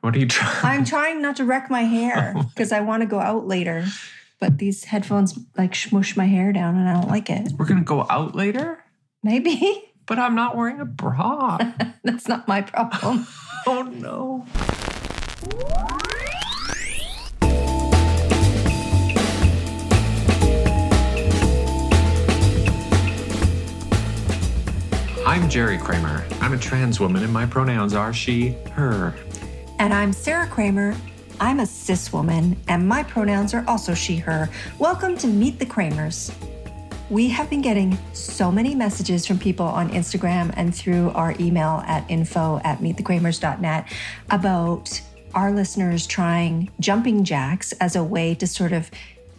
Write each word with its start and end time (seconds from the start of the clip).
What 0.00 0.14
are 0.14 0.18
you 0.18 0.26
trying? 0.26 0.78
I'm 0.78 0.84
trying 0.84 1.20
not 1.20 1.36
to 1.36 1.44
wreck 1.44 1.70
my 1.70 1.82
hair 1.82 2.34
oh 2.36 2.42
because 2.42 2.72
I 2.72 2.80
want 2.80 3.02
to 3.02 3.06
go 3.06 3.18
out 3.20 3.46
later. 3.46 3.86
But 4.40 4.58
these 4.58 4.84
headphones 4.84 5.38
like 5.56 5.74
smush 5.74 6.16
my 6.16 6.26
hair 6.26 6.52
down 6.52 6.76
and 6.76 6.88
I 6.88 6.92
don't 6.92 7.08
like 7.08 7.28
it. 7.28 7.52
We're 7.58 7.66
gonna 7.66 7.82
go 7.82 8.06
out 8.08 8.34
later, 8.36 8.84
Maybe 9.22 9.92
but 10.06 10.18
I'm 10.18 10.36
not 10.36 10.56
wearing 10.56 10.80
a 10.80 10.84
bra. 10.84 11.58
that's 12.04 12.28
not 12.28 12.46
my 12.46 12.62
problem. 12.62 13.26
oh 13.66 13.82
no. 13.82 14.46
I'm 25.26 25.50
Jerry 25.50 25.76
Kramer. 25.76 26.24
I'm 26.40 26.54
a 26.54 26.58
trans 26.58 27.00
woman, 27.00 27.22
and 27.22 27.30
my 27.30 27.44
pronouns 27.44 27.92
are 27.92 28.14
she, 28.14 28.56
her. 28.72 29.14
And 29.80 29.94
I'm 29.94 30.12
Sarah 30.12 30.48
Kramer. 30.48 30.96
I'm 31.38 31.60
a 31.60 31.66
cis 31.66 32.12
woman, 32.12 32.60
and 32.66 32.88
my 32.88 33.04
pronouns 33.04 33.54
are 33.54 33.64
also 33.68 33.94
she, 33.94 34.16
her. 34.16 34.50
Welcome 34.80 35.16
to 35.18 35.28
Meet 35.28 35.60
the 35.60 35.66
Kramers. 35.66 36.34
We 37.10 37.28
have 37.28 37.48
been 37.48 37.62
getting 37.62 37.96
so 38.12 38.50
many 38.50 38.74
messages 38.74 39.24
from 39.24 39.38
people 39.38 39.66
on 39.66 39.90
Instagram 39.90 40.52
and 40.56 40.74
through 40.74 41.10
our 41.10 41.32
email 41.38 41.84
at 41.86 42.04
info 42.10 42.60
at 42.64 42.80
meetthekramers.net 42.80 43.92
about 44.30 45.00
our 45.32 45.52
listeners 45.52 46.08
trying 46.08 46.72
jumping 46.80 47.22
jacks 47.22 47.70
as 47.72 47.94
a 47.94 48.02
way 48.02 48.34
to 48.34 48.48
sort 48.48 48.72
of 48.72 48.90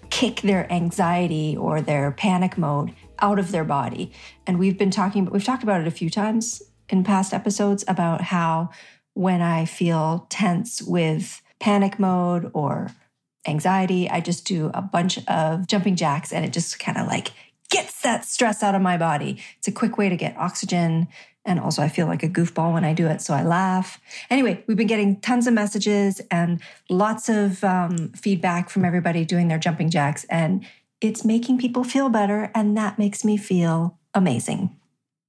kick 0.09 0.39
their 0.39 0.71
anxiety 0.71 1.57
or 1.57 1.81
their 1.81 2.11
panic 2.11 2.57
mode 2.57 2.93
out 3.19 3.39
of 3.39 3.51
their 3.51 3.65
body. 3.65 4.13
And 4.47 4.57
we've 4.57 4.77
been 4.77 4.89
talking, 4.89 5.25
but 5.25 5.33
we've 5.33 5.43
talked 5.43 5.63
about 5.63 5.81
it 5.81 5.87
a 5.87 5.91
few 5.91 6.09
times 6.09 6.63
in 6.87 7.03
past 7.03 7.33
episodes 7.33 7.83
about 7.89 8.21
how 8.21 8.69
when 9.19 9.41
I 9.41 9.65
feel 9.65 10.25
tense 10.29 10.81
with 10.81 11.41
panic 11.59 11.99
mode 11.99 12.49
or 12.53 12.91
anxiety, 13.45 14.09
I 14.09 14.21
just 14.21 14.45
do 14.45 14.71
a 14.73 14.81
bunch 14.81 15.19
of 15.27 15.67
jumping 15.67 15.97
jacks 15.97 16.31
and 16.31 16.45
it 16.45 16.53
just 16.53 16.79
kind 16.79 16.97
of 16.97 17.05
like 17.05 17.33
gets 17.69 18.01
that 18.01 18.23
stress 18.23 18.63
out 18.63 18.75
of 18.75 18.81
my 18.81 18.97
body. 18.97 19.43
It's 19.57 19.67
a 19.67 19.73
quick 19.73 19.97
way 19.97 20.07
to 20.07 20.15
get 20.15 20.37
oxygen. 20.37 21.09
And 21.43 21.59
also, 21.59 21.81
I 21.81 21.89
feel 21.89 22.07
like 22.07 22.23
a 22.23 22.29
goofball 22.29 22.71
when 22.71 22.85
I 22.85 22.93
do 22.93 23.07
it, 23.07 23.21
so 23.21 23.33
I 23.33 23.43
laugh. 23.43 23.99
Anyway, 24.29 24.63
we've 24.67 24.77
been 24.77 24.87
getting 24.87 25.19
tons 25.19 25.47
of 25.47 25.53
messages 25.53 26.21
and 26.31 26.61
lots 26.89 27.27
of 27.27 27.61
um, 27.63 28.13
feedback 28.13 28.69
from 28.69 28.85
everybody 28.85 29.25
doing 29.25 29.49
their 29.49 29.59
jumping 29.59 29.89
jacks, 29.89 30.25
and 30.29 30.65
it's 31.01 31.25
making 31.25 31.57
people 31.57 31.83
feel 31.83 32.07
better, 32.07 32.51
and 32.53 32.77
that 32.77 32.99
makes 32.99 33.25
me 33.25 33.35
feel 33.35 33.97
amazing. 34.13 34.75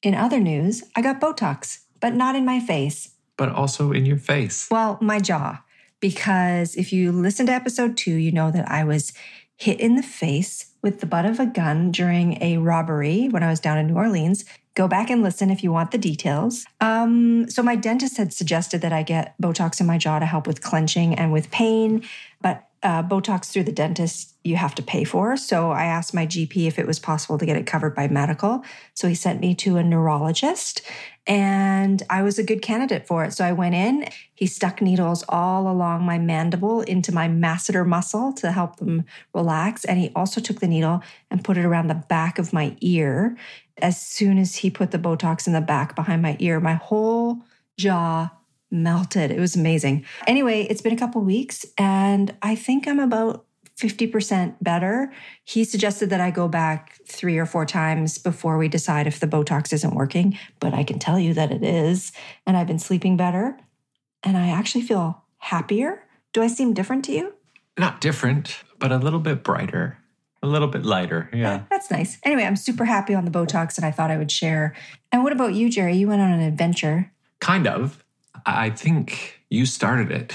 In 0.03 0.15
other 0.15 0.41
news, 0.41 0.85
I 0.95 1.01
got 1.01 1.21
Botox, 1.21 1.81
but 2.01 2.15
not 2.15 2.37
in 2.37 2.45
my 2.45 2.61
face. 2.61 3.15
But 3.41 3.53
also 3.53 3.91
in 3.93 4.05
your 4.05 4.19
face. 4.19 4.69
Well, 4.71 4.99
my 5.01 5.19
jaw. 5.19 5.63
Because 5.99 6.77
if 6.77 6.93
you 6.93 7.11
listen 7.11 7.47
to 7.47 7.53
episode 7.53 7.97
two, 7.97 8.15
you 8.15 8.33
know 8.33 8.51
that 8.51 8.71
I 8.71 8.85
was 8.85 9.15
hit 9.57 9.81
in 9.81 9.97
the 9.97 10.03
face 10.03 10.73
with 10.83 11.01
the 11.01 11.07
butt 11.07 11.25
of 11.25 11.41
a 11.41 11.47
gun 11.47 11.91
during 11.91 12.43
a 12.43 12.59
robbery 12.59 13.29
when 13.29 13.43
I 13.43 13.49
was 13.49 13.61
down 13.61 13.79
in 13.79 13.87
New 13.87 13.95
Orleans. 13.95 14.45
Go 14.75 14.87
back 14.89 15.09
and 15.09 15.23
listen 15.23 15.49
if 15.49 15.65
you 15.65 15.73
want 15.73 15.91
the 15.91 15.97
details. 15.99 16.67
Um, 16.83 17.49
so, 17.49 17.63
my 17.63 17.77
dentist 17.77 18.19
had 18.19 18.35
suggested 18.35 18.83
that 18.83 18.93
I 18.93 19.03
get 19.03 19.35
Botox 19.43 19.81
in 19.81 19.87
my 19.87 19.97
jaw 19.97 20.19
to 20.19 20.27
help 20.27 20.47
with 20.47 20.61
clenching 20.61 21.15
and 21.15 21.33
with 21.33 21.51
pain, 21.51 22.07
but 22.43 22.71
uh, 22.83 23.03
Botox 23.03 23.51
through 23.51 23.65
the 23.65 23.73
dentist 23.73 24.35
you 24.43 24.57
have 24.57 24.75
to 24.75 24.83
pay 24.83 25.05
for. 25.05 25.37
So 25.37 25.71
I 25.71 25.85
asked 25.85 26.15
my 26.15 26.27
GP 26.27 26.67
if 26.67 26.79
it 26.79 26.87
was 26.87 26.99
possible 26.99 27.37
to 27.37 27.45
get 27.45 27.57
it 27.57 27.67
covered 27.67 27.95
by 27.95 28.09
medical. 28.09 28.65
So 28.95 29.07
he 29.07 29.15
sent 29.15 29.41
me 29.41 29.55
to 29.57 29.77
a 29.77 29.83
neurologist 29.83 30.81
and 31.27 32.03
I 32.09 32.23
was 32.23 32.39
a 32.39 32.43
good 32.43 32.63
candidate 32.63 33.07
for 33.07 33.25
it. 33.25 33.33
So 33.33 33.45
I 33.45 33.53
went 33.53 33.75
in, 33.75 34.07
he 34.35 34.47
stuck 34.47 34.81
needles 34.81 35.25
all 35.29 35.71
along 35.71 36.05
my 36.05 36.19
mandible 36.19 36.81
into 36.83 37.13
my 37.13 37.29
masseter 37.29 37.87
muscle 37.87 38.33
to 38.35 38.53
help 38.53 38.77
them 38.77 39.05
relax. 39.35 39.85
And 39.85 39.99
he 39.99 40.11
also 40.17 40.41
took 40.41 40.61
the 40.61 40.67
needle 40.67 41.03
and 41.31 41.45
put 41.45 41.57
it 41.57 41.65
around 41.65 41.89
the 41.89 41.95
back 41.95 42.39
of 42.39 42.53
my 42.53 42.77
ear. 42.81 43.37
As 43.79 44.01
soon 44.01 44.39
as 44.39 44.57
he 44.57 44.71
put 44.71 44.91
the 44.91 44.99
Botox 44.99 45.47
in 45.47 45.53
the 45.53 45.61
back 45.61 45.95
behind 45.95 46.23
my 46.23 46.37
ear, 46.39 46.59
my 46.59 46.75
whole 46.75 47.43
jaw 47.79 48.31
melted. 48.71 49.31
It 49.31 49.41
was 49.41 49.57
amazing. 49.57 50.05
Anyway, 50.27 50.63
it's 50.71 50.83
been 50.83 50.93
a 50.93 50.99
couple 50.99 51.21
weeks 51.23 51.67
and 51.77 52.35
I 52.43 52.55
think 52.55 52.87
I'm 52.87 53.01
about 53.01 53.47
50% 53.81 54.57
better. 54.61 55.13
He 55.45 55.65
suggested 55.65 56.11
that 56.11 56.21
I 56.21 56.31
go 56.31 56.49
back 56.49 56.99
three 57.07 57.39
or 57.39 57.47
four 57.47 57.65
times 57.65 58.19
before 58.19 58.59
we 58.59 58.69
decide 58.69 59.07
if 59.07 59.19
the 59.21 59.27
Botox 59.27 59.73
isn't 59.73 59.95
working, 59.95 60.39
but 60.61 60.75
I 60.75 60.85
can 60.85 60.99
tell 60.99 61.19
you 61.19 61.33
that 61.35 61.51
it 61.51 61.63
is. 61.65 62.13
And 62.47 62.57
I've 62.57 62.67
been 62.67 62.79
sleeping 62.79 63.17
better 63.17 63.59
and 64.23 64.37
I 64.37 64.49
actually 64.49 64.83
feel 64.83 65.25
happier. 65.39 66.03
Do 66.33 66.43
I 66.43 66.47
seem 66.49 66.75
different 66.75 67.05
to 67.07 67.13
you? 67.13 67.33
Not 67.79 68.01
different, 68.01 68.59
but 68.79 68.93
a 68.93 68.99
little 68.99 69.21
bit 69.21 69.43
brighter, 69.43 69.97
a 70.43 70.47
little 70.47 70.69
bit 70.69 70.85
lighter. 70.85 71.31
Yeah. 71.33 71.63
That's 71.71 71.91
nice. 71.91 72.19
Anyway, 72.25 72.45
I'm 72.45 72.57
super 72.57 72.85
happy 72.85 73.15
on 73.15 73.25
the 73.25 73.31
Botox 73.31 73.77
and 73.79 73.87
I 73.87 73.91
thought 73.91 74.11
I 74.11 74.19
would 74.19 74.31
share. 74.31 74.77
And 75.11 75.25
what 75.25 75.33
about 75.33 75.55
you, 75.55 75.71
Jerry? 75.71 75.97
You 75.97 76.09
went 76.09 76.21
on 76.21 76.31
an 76.31 76.41
adventure. 76.41 77.11
Kind 77.41 77.67
of. 77.67 78.05
I 78.45 78.71
think 78.71 79.41
you 79.49 79.65
started 79.65 80.11
it. 80.13 80.35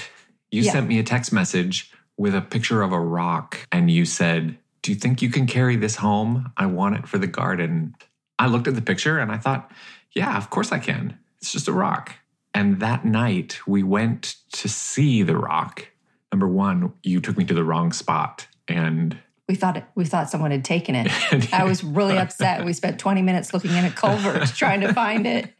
You 0.50 0.62
Yeah. 0.62 0.72
sent 0.72 0.88
me 0.88 0.98
a 0.98 1.02
text 1.04 1.32
message 1.32 1.92
with 2.16 2.34
a 2.34 2.40
picture 2.40 2.82
of 2.82 2.92
a 2.92 3.00
rock 3.00 3.58
and 3.72 3.90
you 3.90 4.04
said, 4.04 4.58
Do 4.82 4.92
you 4.92 4.98
think 4.98 5.22
you 5.22 5.30
can 5.30 5.46
carry 5.46 5.76
this 5.76 5.96
home? 5.96 6.52
I 6.56 6.66
want 6.66 6.96
it 6.96 7.08
for 7.08 7.18
the 7.18 7.26
garden. 7.26 7.94
I 8.38 8.46
looked 8.46 8.68
at 8.68 8.74
the 8.74 8.82
picture 8.82 9.18
and 9.18 9.30
I 9.30 9.38
thought, 9.38 9.70
Yeah, 10.12 10.36
of 10.36 10.50
course 10.50 10.72
I 10.72 10.78
can. 10.78 11.18
It's 11.40 11.52
just 11.52 11.68
a 11.68 11.72
rock. 11.72 12.14
And 12.54 12.80
that 12.80 13.04
night 13.04 13.58
we 13.66 13.82
went 13.82 14.36
to 14.52 14.68
see 14.68 15.22
the 15.22 15.36
rock. 15.36 15.88
Number 16.32 16.48
one, 16.48 16.92
you 17.02 17.20
took 17.20 17.36
me 17.36 17.44
to 17.44 17.54
the 17.54 17.64
wrong 17.64 17.92
spot. 17.92 18.46
And 18.66 19.18
We 19.48 19.54
thought 19.54 19.76
it, 19.76 19.84
we 19.94 20.06
thought 20.06 20.30
someone 20.30 20.50
had 20.50 20.64
taken 20.64 20.94
it. 20.94 21.52
I 21.52 21.64
was 21.64 21.84
really 21.84 22.16
upset. 22.18 22.64
We 22.64 22.72
spent 22.72 22.98
20 22.98 23.22
minutes 23.22 23.52
looking 23.52 23.72
in 23.72 23.84
a 23.84 23.90
culvert 23.90 24.48
trying 24.54 24.80
to 24.80 24.92
find 24.92 25.26
it. 25.26 25.52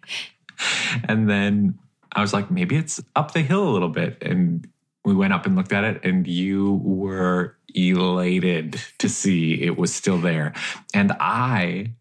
And 1.04 1.28
then 1.28 1.78
I 2.12 2.22
was 2.22 2.32
like, 2.32 2.50
maybe 2.50 2.76
it's 2.76 3.02
up 3.14 3.32
the 3.32 3.42
hill 3.42 3.68
a 3.68 3.70
little 3.70 3.90
bit. 3.90 4.22
And 4.22 4.66
we 5.06 5.14
went 5.14 5.32
up 5.32 5.46
and 5.46 5.54
looked 5.54 5.72
at 5.72 5.84
it, 5.84 6.04
and 6.04 6.26
you 6.26 6.80
were 6.82 7.56
elated 7.74 8.80
to 8.98 9.08
see 9.08 9.62
it 9.62 9.78
was 9.78 9.94
still 9.94 10.18
there. 10.18 10.52
And 10.92 11.12
I 11.20 11.92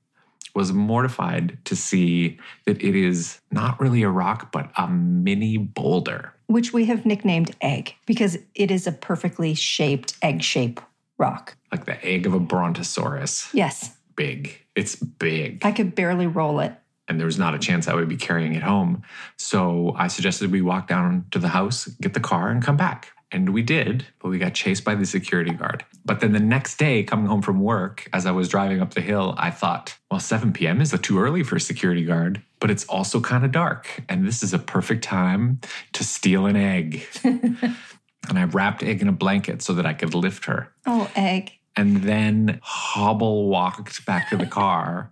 was 0.56 0.74
mortified 0.74 1.60
to 1.66 1.76
see 1.76 2.40
that 2.66 2.82
it 2.82 2.96
is 2.96 3.40
not 3.52 3.80
really 3.80 4.02
a 4.02 4.10
rock, 4.10 4.52
but 4.52 4.72
a 4.78 4.88
mini 4.88 5.58
boulder. 5.58 6.34
which 6.48 6.74
we 6.74 6.86
have 6.86 7.06
nicknamed 7.06 7.56
egg 7.62 7.94
because 8.06 8.38
it 8.56 8.72
is 8.72 8.88
a 8.88 8.92
perfectly 8.92 9.54
shaped 9.54 10.16
egg 10.22 10.42
shape 10.42 10.80
rock. 11.18 11.56
Like 11.72 11.86
the 11.86 12.04
egg 12.04 12.26
of 12.26 12.34
a 12.34 12.40
brontosaurus. 12.40 13.50
Yes, 13.54 13.92
Big. 14.16 14.62
It's 14.76 14.96
big. 14.96 15.60
I 15.66 15.72
could 15.74 15.94
barely 15.94 16.26
roll 16.26 16.60
it. 16.62 16.74
And 17.08 17.20
there 17.20 17.26
was 17.26 17.38
not 17.38 17.54
a 17.54 17.60
chance 17.60 17.88
I 17.88 17.94
would 17.96 18.10
be 18.10 18.18
carrying 18.18 18.54
it 18.56 18.64
home. 18.64 19.04
So 19.38 19.94
I 19.98 20.08
suggested 20.08 20.52
we 20.52 20.62
walk 20.62 20.88
down 20.88 21.26
to 21.32 21.40
the 21.40 21.50
house, 21.50 21.86
get 22.02 22.14
the 22.14 22.20
car, 22.20 22.50
and 22.50 22.64
come 22.64 22.78
back. 22.78 23.10
And 23.32 23.50
we 23.50 23.64
did, 23.64 24.06
but 24.20 24.30
we 24.30 24.38
got 24.38 24.54
chased 24.54 24.84
by 24.86 24.96
the 24.96 25.06
security 25.06 25.52
guard. 25.52 25.84
But 26.06 26.20
then 26.20 26.32
the 26.32 26.40
next 26.40 26.78
day, 26.78 27.04
coming 27.04 27.26
home 27.26 27.42
from 27.42 27.60
work, 27.60 28.08
as 28.14 28.26
I 28.26 28.32
was 28.32 28.48
driving 28.48 28.82
up 28.82 28.94
the 28.94 29.02
hill, 29.02 29.36
I 29.38 29.52
thought, 29.52 29.98
well, 30.10 30.20
7 30.20 30.54
p.m. 30.54 30.80
is 30.80 30.96
too 31.02 31.20
early 31.20 31.44
for 31.44 31.56
a 31.56 31.60
security 31.60 32.06
guard, 32.06 32.42
but 32.60 32.72
it's 32.72 32.86
also 32.86 33.20
kind 33.20 33.44
of 33.44 33.52
dark. 33.52 34.04
And 34.08 34.26
this 34.26 34.42
is 34.42 34.54
a 34.54 34.60
perfect 34.60 35.04
time 35.04 35.60
to 35.94 36.04
steal 36.04 36.46
an 36.46 36.56
egg. 36.56 37.06
and 37.24 38.40
I 38.40 38.44
wrapped 38.46 38.84
egg 38.84 39.02
in 39.02 39.08
a 39.10 39.12
blanket 39.12 39.62
so 39.62 39.74
that 39.74 39.86
I 39.86 39.94
could 39.94 40.14
lift 40.14 40.46
her 40.46 40.72
Oh, 40.86 41.10
egg. 41.16 41.52
and 41.76 42.04
then 42.04 42.60
hobble 42.64 43.48
walked 43.50 44.06
back 44.06 44.30
to 44.30 44.38
the 44.38 44.46
car, 44.46 45.12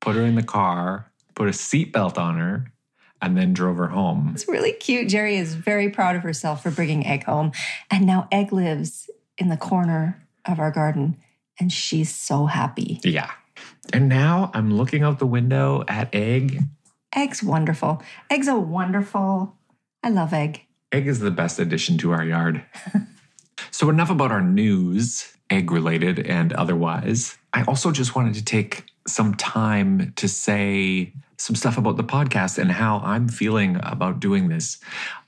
put 0.00 0.16
her 0.16 0.22
in 0.22 0.34
the 0.34 0.42
car, 0.42 1.10
put 1.34 1.48
a 1.48 1.52
seatbelt 1.52 2.18
on 2.18 2.38
her, 2.38 2.72
and 3.20 3.36
then 3.36 3.52
drove 3.52 3.76
her 3.76 3.88
home. 3.88 4.32
It's 4.34 4.48
really 4.48 4.72
cute. 4.72 5.08
Jerry 5.08 5.36
is 5.36 5.54
very 5.54 5.88
proud 5.90 6.16
of 6.16 6.22
herself 6.22 6.62
for 6.62 6.70
bringing 6.70 7.06
egg 7.06 7.24
home. 7.24 7.52
And 7.90 8.06
now 8.06 8.26
egg 8.32 8.52
lives 8.52 9.08
in 9.38 9.48
the 9.48 9.56
corner 9.56 10.26
of 10.44 10.58
our 10.58 10.70
garden 10.70 11.16
and 11.58 11.72
she's 11.72 12.12
so 12.12 12.46
happy. 12.46 13.00
Yeah. 13.04 13.30
And 13.92 14.08
now 14.08 14.50
I'm 14.54 14.74
looking 14.74 15.02
out 15.02 15.18
the 15.18 15.26
window 15.26 15.84
at 15.86 16.12
Egg. 16.14 16.62
Egg's 17.14 17.42
wonderful. 17.42 18.02
Egg's 18.30 18.48
a 18.48 18.58
wonderful. 18.58 19.56
I 20.02 20.10
love 20.10 20.32
egg. 20.32 20.62
Egg 20.90 21.06
is 21.06 21.20
the 21.20 21.30
best 21.30 21.58
addition 21.58 21.98
to 21.98 22.12
our 22.12 22.24
yard. 22.24 22.64
so, 23.70 23.90
enough 23.90 24.10
about 24.10 24.32
our 24.32 24.40
news, 24.42 25.36
egg 25.50 25.70
related 25.70 26.18
and 26.20 26.52
otherwise. 26.54 27.36
I 27.52 27.62
also 27.64 27.92
just 27.92 28.16
wanted 28.16 28.34
to 28.34 28.44
take 28.44 28.86
some 29.06 29.34
time 29.34 30.12
to 30.16 30.28
say 30.28 31.12
some 31.36 31.56
stuff 31.56 31.76
about 31.76 31.96
the 31.96 32.04
podcast 32.04 32.58
and 32.58 32.70
how 32.70 32.98
I'm 32.98 33.28
feeling 33.28 33.78
about 33.82 34.20
doing 34.20 34.48
this. 34.48 34.78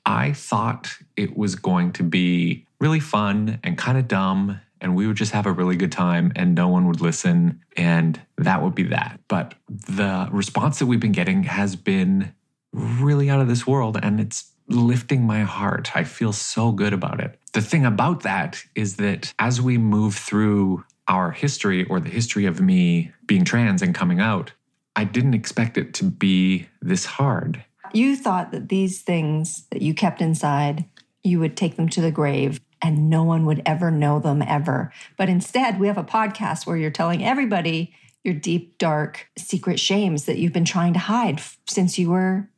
I 0.06 0.32
thought 0.32 0.96
it 1.16 1.36
was 1.36 1.56
going 1.56 1.92
to 1.94 2.02
be 2.02 2.66
really 2.80 3.00
fun 3.00 3.58
and 3.64 3.76
kind 3.76 3.98
of 3.98 4.06
dumb, 4.06 4.60
and 4.80 4.94
we 4.94 5.06
would 5.06 5.16
just 5.16 5.32
have 5.32 5.46
a 5.46 5.52
really 5.52 5.76
good 5.76 5.92
time 5.92 6.32
and 6.36 6.54
no 6.54 6.68
one 6.68 6.86
would 6.86 7.00
listen, 7.00 7.60
and 7.76 8.20
that 8.36 8.62
would 8.62 8.74
be 8.74 8.84
that. 8.84 9.18
But 9.28 9.54
the 9.68 10.28
response 10.30 10.78
that 10.78 10.86
we've 10.86 11.00
been 11.00 11.12
getting 11.12 11.44
has 11.44 11.74
been 11.74 12.32
really 12.72 13.30
out 13.30 13.40
of 13.40 13.48
this 13.48 13.66
world, 13.66 13.98
and 14.00 14.20
it's 14.20 14.52
lifting 14.68 15.22
my 15.22 15.40
heart. 15.40 15.96
I 15.96 16.04
feel 16.04 16.32
so 16.32 16.72
good 16.72 16.92
about 16.92 17.20
it. 17.20 17.38
The 17.52 17.60
thing 17.60 17.84
about 17.84 18.22
that 18.22 18.62
is 18.74 18.96
that 18.96 19.32
as 19.38 19.60
we 19.60 19.78
move 19.78 20.14
through 20.14 20.84
our 21.08 21.30
history 21.30 21.84
or 21.84 22.00
the 22.00 22.08
history 22.08 22.46
of 22.46 22.60
me 22.60 23.12
being 23.26 23.44
trans 23.44 23.82
and 23.82 23.94
coming 23.94 24.20
out, 24.20 24.52
I 24.96 25.04
didn't 25.04 25.34
expect 25.34 25.76
it 25.76 25.94
to 25.94 26.04
be 26.04 26.68
this 26.80 27.04
hard. 27.04 27.64
You 27.92 28.16
thought 28.16 28.52
that 28.52 28.68
these 28.68 29.02
things 29.02 29.66
that 29.70 29.82
you 29.82 29.94
kept 29.94 30.20
inside, 30.20 30.84
you 31.22 31.38
would 31.40 31.56
take 31.56 31.76
them 31.76 31.88
to 31.90 32.00
the 32.00 32.10
grave 32.10 32.60
and 32.82 33.08
no 33.08 33.22
one 33.22 33.46
would 33.46 33.62
ever 33.64 33.90
know 33.90 34.18
them 34.18 34.42
ever. 34.42 34.92
But 35.16 35.28
instead, 35.28 35.80
we 35.80 35.86
have 35.86 35.98
a 35.98 36.04
podcast 36.04 36.66
where 36.66 36.76
you're 36.76 36.90
telling 36.90 37.24
everybody 37.24 37.94
your 38.24 38.34
deep, 38.34 38.78
dark, 38.78 39.28
secret 39.36 39.78
shames 39.78 40.24
that 40.24 40.38
you've 40.38 40.52
been 40.52 40.64
trying 40.64 40.94
to 40.94 40.98
hide 40.98 41.40
since 41.68 41.98
you 41.98 42.10
were 42.10 42.48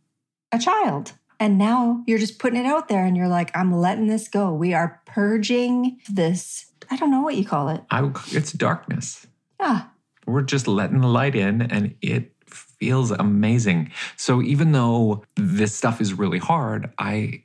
a 0.53 0.59
child. 0.59 1.13
And 1.39 1.59
now 1.59 2.03
you're 2.07 2.19
just 2.19 2.39
putting 2.39 2.59
it 2.59 2.67
out 2.67 2.89
there 2.89 3.05
and 3.05 3.17
you're 3.17 3.29
like, 3.29 3.55
I'm 3.55 3.73
letting 3.73 4.07
this 4.07 4.29
go. 4.29 4.53
We 4.53 4.73
are 4.75 5.03
purging 5.05 6.01
this. 6.09 6.67
I 6.91 6.97
don't 6.97 7.11
know 7.11 7.23
what 7.23 7.37
you 7.37 7.45
call 7.45 7.69
it. 7.69 7.83
I, 7.91 8.11
it's 8.29 8.53
darkness. 8.53 9.27
Yeah. 9.61 9.85
We're 10.27 10.43
just 10.43 10.67
letting 10.67 11.01
the 11.01 11.09
light 11.09 11.35
in 11.35 11.63
and 11.63 11.95
it 12.03 12.33
feels 12.47 13.11
amazing. 13.11 13.93
So 14.17 14.43
even 14.43 14.73
though 14.73 15.25
this 15.37 15.75
stuff 15.75 16.01
is 16.01 16.15
really 16.15 16.39
hard, 16.39 16.93
I 16.99 17.43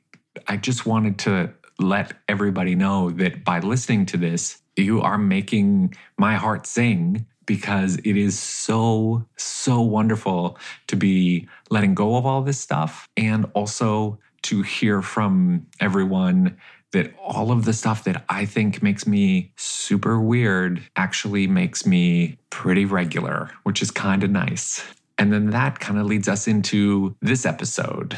I 0.47 0.57
just 0.57 0.85
wanted 0.85 1.19
to 1.19 1.53
let 1.79 2.13
everybody 2.27 2.75
know 2.75 3.09
that 3.11 3.43
by 3.43 3.59
listening 3.59 4.05
to 4.07 4.17
this, 4.17 4.61
you 4.75 5.01
are 5.01 5.17
making 5.17 5.93
my 6.17 6.35
heart 6.35 6.65
sing 6.65 7.25
because 7.45 7.97
it 7.97 8.15
is 8.15 8.39
so, 8.39 9.25
so 9.35 9.81
wonderful 9.81 10.57
to 10.87 10.95
be 10.95 11.47
letting 11.69 11.93
go 11.93 12.15
of 12.15 12.25
all 12.25 12.41
this 12.41 12.59
stuff 12.59 13.09
and 13.17 13.45
also 13.53 14.19
to 14.43 14.61
hear 14.61 15.01
from 15.01 15.65
everyone 15.79 16.57
that 16.91 17.13
all 17.19 17.51
of 17.51 17.65
the 17.65 17.73
stuff 17.73 18.03
that 18.03 18.23
I 18.29 18.45
think 18.45 18.83
makes 18.83 19.07
me 19.07 19.51
super 19.55 20.19
weird 20.19 20.81
actually 20.95 21.47
makes 21.47 21.85
me 21.85 22.37
pretty 22.49 22.85
regular, 22.85 23.49
which 23.63 23.81
is 23.81 23.91
kind 23.91 24.23
of 24.23 24.29
nice. 24.29 24.83
And 25.17 25.31
then 25.31 25.51
that 25.51 25.79
kind 25.79 25.99
of 25.99 26.05
leads 26.05 26.27
us 26.27 26.47
into 26.47 27.15
this 27.21 27.45
episode. 27.45 28.17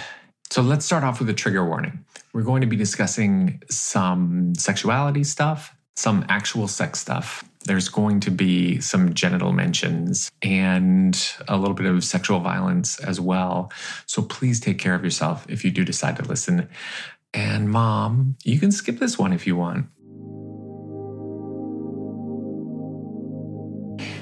So 0.50 0.62
let's 0.62 0.86
start 0.86 1.04
off 1.04 1.20
with 1.20 1.30
a 1.30 1.34
trigger 1.34 1.66
warning. 1.66 2.06
We're 2.34 2.44
going 2.44 2.62
to 2.62 2.68
be 2.68 2.76
discussing 2.76 3.62
some 3.70 4.56
sexuality 4.56 5.24
stuff, 5.24 5.76
some 5.96 6.26
actual 6.30 6.68
sex 6.68 7.00
stuff. 7.00 7.44
There's 7.66 7.90
going 7.90 8.20
to 8.22 8.32
be 8.32 8.80
some 8.82 9.14
genital 9.14 9.54
mentions 9.54 10.32
and 10.42 11.20
a 11.48 11.58
little 11.58 11.74
bit 11.74 11.86
of 11.86 12.04
sexual 12.04 12.40
violence 12.40 13.00
as 13.00 13.20
well. 13.20 13.72
So 14.06 14.22
please 14.22 14.60
take 14.60 14.80
care 14.80 14.96
of 14.96 15.04
yourself 15.04 15.46
if 15.50 15.64
you 15.64 15.72
do 15.72 15.84
decide 15.84 16.18
to 16.18 16.24
listen. 16.24 16.70
And 17.34 17.70
mom, 17.70 18.36
you 18.44 18.60
can 18.60 18.72
skip 18.72 19.00
this 19.00 19.18
one 19.18 19.34
if 19.34 19.48
you 19.48 19.56
want. 19.56 19.88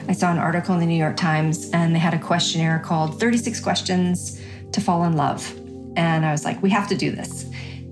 I 0.08 0.14
saw 0.14 0.32
an 0.32 0.38
article 0.38 0.74
in 0.74 0.80
the 0.80 0.86
New 0.86 0.98
York 0.98 1.18
Times 1.18 1.70
and 1.72 1.94
they 1.96 2.00
had 2.00 2.14
a 2.14 2.20
questionnaire 2.20 2.80
called 2.80 3.20
36 3.20 3.60
Questions 3.60 4.42
to 4.72 4.82
Fall 4.82 5.04
in 5.06 5.16
Love. 5.16 5.54
And 5.96 6.26
I 6.26 6.32
was 6.32 6.46
like, 6.46 6.62
we 6.62 6.70
have 6.70 6.88
to 6.90 6.96
do 6.96 7.12
this. 7.12 7.46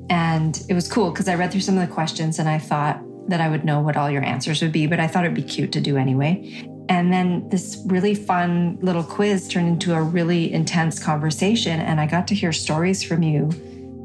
And 0.09 0.61
it 0.69 0.73
was 0.73 0.91
cool 0.91 1.11
because 1.11 1.27
I 1.27 1.35
read 1.35 1.51
through 1.51 1.61
some 1.61 1.77
of 1.77 1.87
the 1.87 1.93
questions 1.93 2.39
and 2.39 2.49
I 2.49 2.57
thought 2.57 3.01
that 3.29 3.41
I 3.41 3.49
would 3.49 3.63
know 3.63 3.79
what 3.79 3.95
all 3.95 4.09
your 4.09 4.23
answers 4.23 4.61
would 4.61 4.71
be, 4.71 4.87
but 4.87 4.99
I 4.99 5.07
thought 5.07 5.23
it'd 5.23 5.35
be 5.35 5.43
cute 5.43 5.71
to 5.73 5.81
do 5.81 5.97
anyway. 5.97 6.65
And 6.89 7.13
then 7.13 7.47
this 7.49 7.81
really 7.85 8.15
fun 8.15 8.79
little 8.81 9.03
quiz 9.03 9.47
turned 9.47 9.67
into 9.67 9.93
a 9.93 10.01
really 10.01 10.51
intense 10.51 11.01
conversation. 11.01 11.79
And 11.79 12.01
I 12.01 12.07
got 12.07 12.27
to 12.29 12.35
hear 12.35 12.51
stories 12.51 13.03
from 13.03 13.21
you 13.21 13.51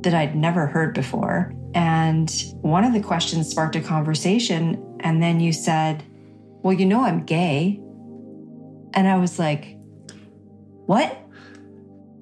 that 0.05 0.15
I'd 0.15 0.37
never 0.37 0.67
heard 0.67 0.95
before. 0.95 1.53
And 1.75 2.31
one 2.63 2.85
of 2.85 2.93
the 2.93 3.01
questions 3.01 3.51
sparked 3.51 3.77
a 3.77 3.81
conversation. 3.81 4.99
And 5.01 5.23
then 5.23 5.41
you 5.41 5.53
said, 5.53 6.05
Well, 6.63 6.73
you 6.73 6.87
know, 6.87 7.03
I'm 7.03 7.25
gay. 7.25 7.81
And 8.95 9.09
I 9.09 9.17
was 9.17 9.39
like, 9.39 9.77
What? 10.87 11.21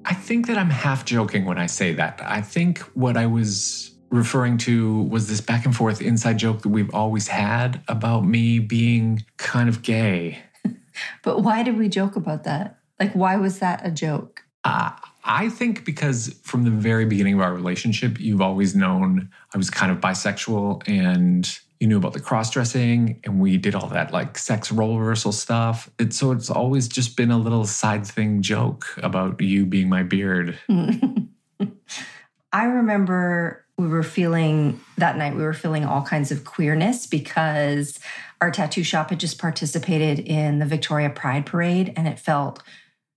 I 0.05 0.13
think 0.13 0.47
that 0.47 0.57
I'm 0.57 0.69
half 0.69 1.05
joking 1.05 1.45
when 1.45 1.57
I 1.57 1.67
say 1.67 1.93
that. 1.93 2.19
I 2.23 2.41
think 2.41 2.79
what 2.93 3.15
I 3.15 3.25
was 3.25 3.91
referring 4.09 4.57
to 4.59 5.03
was 5.03 5.27
this 5.27 5.41
back 5.41 5.65
and 5.65 5.75
forth 5.75 6.01
inside 6.01 6.37
joke 6.37 6.61
that 6.61 6.69
we've 6.69 6.93
always 6.93 7.27
had 7.27 7.81
about 7.87 8.25
me 8.25 8.59
being 8.59 9.23
kind 9.37 9.69
of 9.69 9.81
gay. 9.81 10.39
but 11.23 11.41
why 11.41 11.63
did 11.63 11.77
we 11.77 11.89
joke 11.89 12.15
about 12.15 12.43
that? 12.43 12.77
Like, 12.99 13.13
why 13.13 13.37
was 13.37 13.59
that 13.59 13.85
a 13.85 13.91
joke? 13.91 14.43
Uh, 14.63 14.91
I 15.23 15.49
think 15.49 15.85
because 15.85 16.39
from 16.43 16.63
the 16.63 16.71
very 16.71 17.05
beginning 17.05 17.35
of 17.35 17.41
our 17.41 17.53
relationship, 17.53 18.19
you've 18.19 18.41
always 18.41 18.75
known 18.75 19.29
I 19.53 19.57
was 19.57 19.69
kind 19.69 19.91
of 19.91 19.99
bisexual 19.99 20.87
and 20.87 21.59
you 21.79 21.87
knew 21.87 21.97
about 21.97 22.13
the 22.13 22.19
cross 22.19 22.49
dressing 22.49 23.19
and 23.23 23.39
we 23.39 23.57
did 23.57 23.75
all 23.75 23.87
that 23.87 24.11
like 24.11 24.37
sex 24.37 24.71
role 24.71 24.99
reversal 24.99 25.31
stuff. 25.31 25.89
It, 25.99 26.13
so 26.13 26.31
it's 26.31 26.49
always 26.49 26.87
just 26.87 27.15
been 27.15 27.31
a 27.31 27.37
little 27.37 27.65
side 27.65 28.05
thing 28.05 28.41
joke 28.41 28.85
about 28.97 29.39
you 29.41 29.65
being 29.65 29.89
my 29.89 30.03
beard. 30.03 30.57
I 32.53 32.65
remember 32.65 33.65
we 33.77 33.87
were 33.87 34.03
feeling 34.03 34.79
that 34.97 35.17
night, 35.17 35.35
we 35.35 35.41
were 35.41 35.53
feeling 35.53 35.85
all 35.85 36.03
kinds 36.03 36.31
of 36.31 36.45
queerness 36.45 37.07
because 37.07 37.99
our 38.39 38.51
tattoo 38.51 38.83
shop 38.83 39.09
had 39.09 39.19
just 39.19 39.39
participated 39.39 40.19
in 40.19 40.59
the 40.59 40.65
Victoria 40.65 41.09
Pride 41.09 41.45
Parade 41.45 41.93
and 41.95 42.07
it 42.07 42.19
felt 42.19 42.61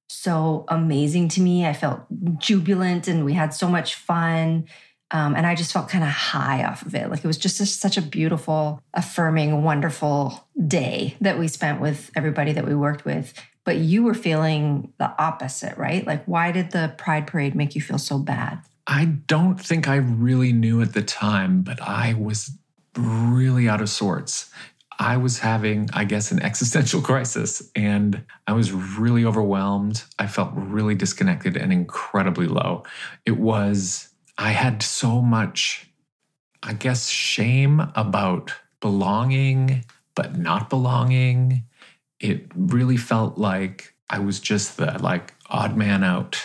so 0.09 0.65
amazing 0.69 1.29
to 1.31 1.41
me. 1.41 1.67
I 1.67 1.73
felt 1.73 2.01
jubilant 2.39 3.09
and 3.09 3.25
we 3.25 3.33
had 3.33 3.53
so 3.53 3.69
much 3.69 3.95
fun. 3.95 4.67
Um, 5.13 5.37
and 5.37 5.47
I 5.47 5.55
just 5.55 5.73
felt 5.73 5.89
kind 5.89 6.03
of 6.03 6.11
high 6.11 6.65
off 6.65 6.83
of 6.83 6.95
it. 6.95 7.11
Like 7.11 7.25
it 7.25 7.27
was 7.27 7.39
just 7.39 7.61
a, 7.61 7.67
such 7.67 7.97
a 7.97 8.03
beautiful, 8.03 8.83
affirming, 8.95 9.63
wonderful 9.63 10.49
day 10.67 11.17
that 11.21 11.39
we 11.39 11.47
spent 11.47 11.81
with 11.81 12.11
everybody 12.17 12.53
that 12.53 12.67
we 12.67 12.75
worked 12.75 13.05
with. 13.05 13.33
But 13.65 13.77
you 13.77 14.03
were 14.03 14.15
feeling 14.15 14.93
the 14.99 15.13
opposite, 15.21 15.77
right? 15.77 16.07
Like, 16.07 16.25
why 16.25 16.53
did 16.53 16.71
the 16.71 16.95
Pride 16.99 17.27
Parade 17.27 17.55
make 17.55 17.75
you 17.75 17.81
feel 17.81 17.99
so 17.99 18.19
bad? 18.19 18.61
I 18.87 19.07
don't 19.27 19.61
think 19.61 19.89
I 19.89 19.97
really 19.97 20.53
knew 20.53 20.81
at 20.83 20.93
the 20.93 21.03
time, 21.03 21.63
but 21.63 21.81
I 21.81 22.15
was 22.15 22.57
really 22.97 23.69
out 23.69 23.81
of 23.81 23.89
sorts. 23.89 24.51
I 24.99 25.17
was 25.17 25.39
having, 25.39 25.89
I 25.93 26.05
guess, 26.05 26.33
an 26.33 26.43
existential 26.51 27.01
crisis 27.01 27.71
and 27.75 28.25
I 28.47 28.53
was 28.53 28.73
really 28.73 29.25
overwhelmed. 29.25 30.05
I 30.19 30.27
felt 30.27 30.51
really 30.55 30.95
disconnected 30.95 31.57
and 31.57 31.73
incredibly 31.73 32.47
low. 32.47 32.85
It 33.25 33.39
was 33.39 34.09
I 34.39 34.51
had 34.51 34.83
so 34.83 35.23
much, 35.23 35.89
I 36.63 36.75
guess, 36.75 37.09
shame 37.09 37.81
about 37.95 38.53
belonging, 38.81 39.85
but 40.15 40.37
not 40.37 40.69
belonging. 40.69 41.65
It 42.21 42.47
really 42.55 42.97
felt 42.97 43.39
like 43.39 43.95
I 44.11 44.19
was 44.19 44.41
just 44.41 44.77
the 44.77 44.99
like 45.01 45.35
odd 45.49 45.77
man 45.77 46.05
out. 46.05 46.41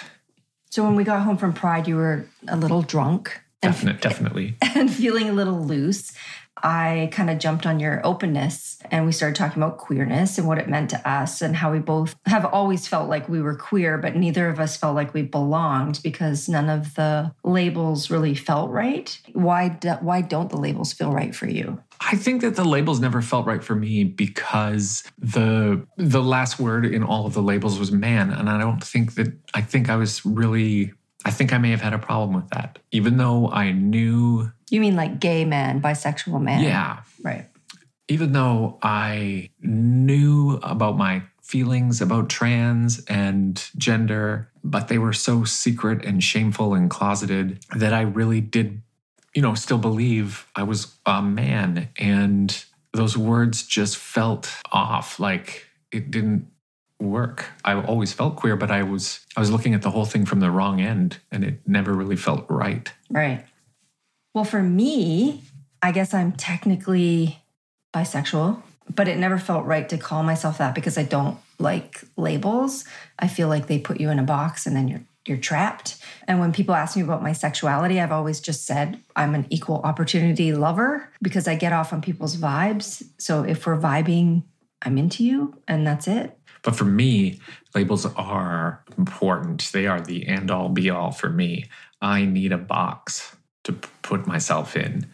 So 0.70 0.84
when 0.84 0.96
we 0.96 1.04
got 1.04 1.22
home 1.24 1.38
from 1.38 1.54
Pride, 1.54 1.88
you 1.88 1.98
were 1.98 2.26
a 2.48 2.56
little 2.56 2.82
drunk. 2.82 3.42
Definite, 3.62 4.02
definitely. 4.02 4.56
And 4.76 4.92
feeling 4.92 5.30
a 5.30 5.34
little 5.34 5.64
loose. 5.64 6.14
I 6.58 7.10
kind 7.12 7.30
of 7.30 7.40
jumped 7.40 7.66
on 7.66 7.80
your 7.80 8.06
openness 8.06 8.80
and 8.92 9.06
we 9.06 9.12
started 9.12 9.36
talking 9.36 9.62
about 9.62 9.78
queerness 9.78 10.38
and 10.38 10.48
what 10.48 10.58
it 10.58 10.70
meant 10.70 10.90
to 10.92 11.10
us 11.10 11.42
and 11.42 11.56
how 11.56 11.72
we 11.72 11.80
both 11.80 12.16
have 12.26 12.46
always 12.46 12.88
felt 12.88 13.10
like 13.10 13.30
we 13.30 13.42
were 13.42 13.56
queer, 13.56 13.98
but 13.98 14.16
neither 14.16 14.48
of 14.50 14.60
us 14.60 14.78
felt 14.78 14.96
like 14.96 15.14
we 15.14 15.22
belonged 15.22 16.00
because 16.04 16.48
none 16.48 16.70
of 16.70 16.96
the 16.96 17.34
labels 17.44 18.10
really 18.10 18.36
felt 18.36 18.70
right. 18.70 19.20
Why, 19.34 19.70
do, 19.70 19.92
why 20.02 20.22
don't 20.22 20.50
the 20.50 20.58
labels 20.58 20.94
feel 20.94 21.12
right 21.12 21.34
for 21.34 21.48
you? 21.48 21.82
I 22.02 22.16
think 22.16 22.42
that 22.42 22.56
the 22.56 22.66
labels 22.66 23.00
never 23.00 23.22
felt 23.22 23.46
right 23.46 23.64
for 23.64 23.76
me 23.76 24.04
because 24.04 25.04
the 25.20 25.86
the 25.98 26.24
last 26.24 26.60
word 26.60 26.84
in 26.84 27.04
all 27.04 27.28
of 27.28 27.34
the 27.36 27.44
labels 27.44 27.78
was 27.78 27.92
man 27.92 28.32
and 28.32 28.50
I 28.50 28.58
don't 28.58 28.84
think 28.84 29.14
that 29.16 29.32
I 29.54 29.62
think 29.62 29.88
I 29.88 29.96
was 29.98 30.26
really 30.26 30.94
I 31.26 31.32
think 31.32 31.54
I 31.54 31.58
may 31.58 31.72
have 31.72 31.82
had 31.82 31.94
a 31.94 32.00
problem 32.00 32.34
with 32.34 32.50
that. 32.50 32.80
Even 32.92 33.18
though 33.18 33.50
I 33.50 33.72
knew 33.72 34.52
you 34.70 34.80
mean 34.80 34.96
like 34.96 35.20
gay 35.20 35.46
man, 35.46 35.82
bisexual 35.82 36.42
man? 36.42 36.64
Yeah. 36.64 37.02
Right. 37.22 37.48
Even 38.08 38.32
though 38.32 38.80
I 38.82 39.50
knew 39.62 40.60
about 40.64 40.98
my 40.98 41.24
feelings 41.42 42.02
about 42.02 42.30
trans 42.30 43.04
and 43.06 43.70
gender, 43.78 44.50
but 44.64 44.88
they 44.88 44.98
were 44.98 45.14
so 45.14 45.44
secret 45.44 46.06
and 46.06 46.24
shameful 46.24 46.74
and 46.74 46.90
closeted 46.90 47.60
that 47.76 47.94
I 47.94 48.02
really 48.02 48.40
did, 48.40 48.82
you 49.36 49.42
know, 49.42 49.54
still 49.54 49.78
believe 49.78 50.48
I 50.56 50.64
was 50.64 50.96
a 51.06 51.22
man. 51.22 51.90
And 51.98 52.64
those 52.94 53.18
words 53.18 53.64
just 53.64 53.98
felt 53.98 54.50
off. 54.72 55.20
Like 55.20 55.66
it 55.92 56.10
didn't 56.10 56.48
work. 57.02 57.46
I 57.66 57.74
always 57.74 58.14
felt 58.14 58.36
queer, 58.36 58.56
but 58.56 58.72
I 58.72 58.84
was 58.84 59.26
I 59.36 59.40
was 59.40 59.52
looking 59.52 59.74
at 59.74 59.82
the 59.82 59.92
whole 59.92 60.06
thing 60.06 60.26
from 60.26 60.40
the 60.40 60.52
wrong 60.52 60.80
end 60.80 61.18
and 61.32 61.44
it 61.44 61.60
never 61.68 61.94
really 61.94 62.16
felt 62.16 62.46
right. 62.50 62.92
Right. 63.10 63.46
Well, 64.34 64.46
for 64.46 64.62
me, 64.62 65.44
I 65.82 65.92
guess 65.92 66.14
I'm 66.14 66.32
technically 66.32 67.42
bisexual, 67.94 68.62
but 68.94 69.08
it 69.08 69.18
never 69.18 69.38
felt 69.38 69.66
right 69.66 69.90
to 69.90 69.98
call 69.98 70.24
myself 70.24 70.60
that 70.60 70.76
because 70.76 70.98
I 70.98 71.04
don't 71.04 71.38
like 71.60 72.04
labels. 72.18 72.86
I 73.20 73.28
feel 73.28 73.48
like 73.48 73.68
they 73.68 73.80
put 73.80 74.00
you 74.00 74.10
in 74.10 74.20
a 74.20 74.24
box 74.24 74.66
and 74.66 74.76
then 74.76 74.88
you're 74.88 75.02
you're 75.28 75.38
trapped. 75.38 75.98
And 76.28 76.40
when 76.40 76.52
people 76.52 76.74
ask 76.74 76.98
me 76.98 77.04
about 77.04 77.22
my 77.22 77.34
sexuality, 77.34 78.00
I've 78.00 78.12
always 78.12 78.40
just 78.40 78.66
said 78.66 79.00
I'm 79.16 79.36
an 79.36 79.46
equal 79.50 79.82
opportunity 79.84 80.52
lover 80.54 81.10
because 81.22 81.48
I 81.48 81.56
get 81.56 81.74
off 81.74 81.94
on 81.94 82.02
people's 82.02 82.38
vibes. 82.38 83.04
So 83.20 83.44
if 83.44 83.68
we're 83.68 83.78
vibing, 83.78 84.44
I'm 84.82 84.98
into 84.98 85.24
you 85.24 85.62
and 85.68 85.86
that's 85.86 86.08
it. 86.08 86.38
But 86.64 86.76
for 86.76 86.86
me, 86.86 87.40
labels 87.74 88.06
are 88.06 88.84
important. 88.98 89.70
They 89.74 89.88
are 89.88 90.02
the 90.02 90.28
end 90.28 90.52
all 90.52 90.70
be 90.70 90.90
all 90.90 91.12
for 91.12 91.30
me. 91.30 91.66
I 92.02 92.26
need 92.26 92.52
a 92.52 92.58
box 92.58 93.36
to 93.64 93.74
put 93.74 94.28
myself 94.28 94.76
in. 94.76 95.08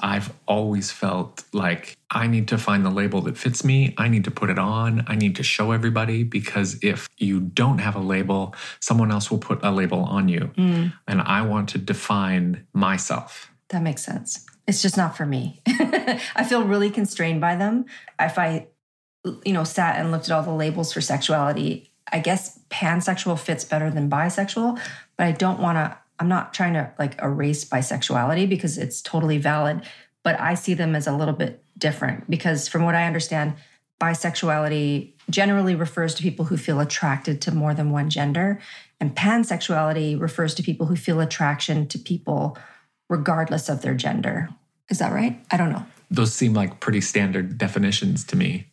I've 0.00 0.32
always 0.46 0.90
felt 0.92 1.44
like 1.52 1.96
I 2.10 2.26
need 2.26 2.48
to 2.48 2.58
find 2.58 2.84
the 2.84 2.90
label 2.90 3.22
that 3.22 3.38
fits 3.38 3.64
me. 3.64 3.94
I 3.96 4.08
need 4.08 4.24
to 4.24 4.30
put 4.30 4.50
it 4.50 4.58
on. 4.58 5.04
I 5.06 5.16
need 5.16 5.36
to 5.36 5.42
show 5.42 5.72
everybody 5.72 6.22
because 6.22 6.78
if 6.82 7.08
you 7.16 7.40
don't 7.40 7.78
have 7.78 7.96
a 7.96 8.00
label, 8.00 8.54
someone 8.80 9.10
else 9.10 9.30
will 9.30 9.38
put 9.38 9.60
a 9.62 9.70
label 9.70 10.00
on 10.00 10.28
you. 10.28 10.50
Mm. 10.58 10.92
And 11.08 11.22
I 11.22 11.42
want 11.42 11.70
to 11.70 11.78
define 11.78 12.66
myself. 12.74 13.50
That 13.70 13.82
makes 13.82 14.04
sense. 14.04 14.44
It's 14.66 14.82
just 14.82 14.96
not 14.96 15.16
for 15.16 15.24
me. 15.24 15.62
I 15.66 16.44
feel 16.46 16.64
really 16.64 16.90
constrained 16.90 17.40
by 17.40 17.56
them. 17.56 17.86
If 18.20 18.38
I, 18.38 18.66
you 19.44 19.52
know, 19.52 19.64
sat 19.64 19.98
and 19.98 20.12
looked 20.12 20.26
at 20.26 20.32
all 20.32 20.42
the 20.42 20.50
labels 20.50 20.92
for 20.92 21.00
sexuality, 21.00 21.90
I 22.12 22.20
guess 22.20 22.60
pansexual 22.70 23.38
fits 23.38 23.64
better 23.64 23.90
than 23.90 24.08
bisexual, 24.08 24.80
but 25.16 25.26
I 25.26 25.32
don't 25.32 25.60
want 25.60 25.76
to 25.76 25.98
I'm 26.18 26.28
not 26.28 26.54
trying 26.54 26.74
to 26.74 26.90
like 26.98 27.20
erase 27.20 27.64
bisexuality 27.64 28.48
because 28.48 28.78
it's 28.78 29.02
totally 29.02 29.38
valid, 29.38 29.82
but 30.22 30.40
I 30.40 30.54
see 30.54 30.74
them 30.74 30.94
as 30.94 31.06
a 31.06 31.14
little 31.14 31.34
bit 31.34 31.62
different 31.76 32.28
because 32.30 32.68
from 32.68 32.84
what 32.84 32.94
I 32.94 33.04
understand, 33.04 33.54
bisexuality 34.00 35.12
generally 35.28 35.74
refers 35.74 36.14
to 36.14 36.22
people 36.22 36.46
who 36.46 36.56
feel 36.56 36.80
attracted 36.80 37.42
to 37.42 37.52
more 37.52 37.74
than 37.74 37.90
one 37.90 38.10
gender, 38.10 38.60
and 39.00 39.14
pansexuality 39.14 40.18
refers 40.18 40.54
to 40.54 40.62
people 40.62 40.86
who 40.86 40.96
feel 40.96 41.20
attraction 41.20 41.86
to 41.88 41.98
people 41.98 42.56
regardless 43.08 43.68
of 43.68 43.82
their 43.82 43.94
gender. 43.94 44.48
Is 44.88 44.98
that 44.98 45.12
right? 45.12 45.38
I 45.50 45.56
don't 45.56 45.70
know. 45.70 45.84
Those 46.10 46.32
seem 46.32 46.54
like 46.54 46.80
pretty 46.80 47.00
standard 47.00 47.58
definitions 47.58 48.24
to 48.24 48.36
me. 48.36 48.68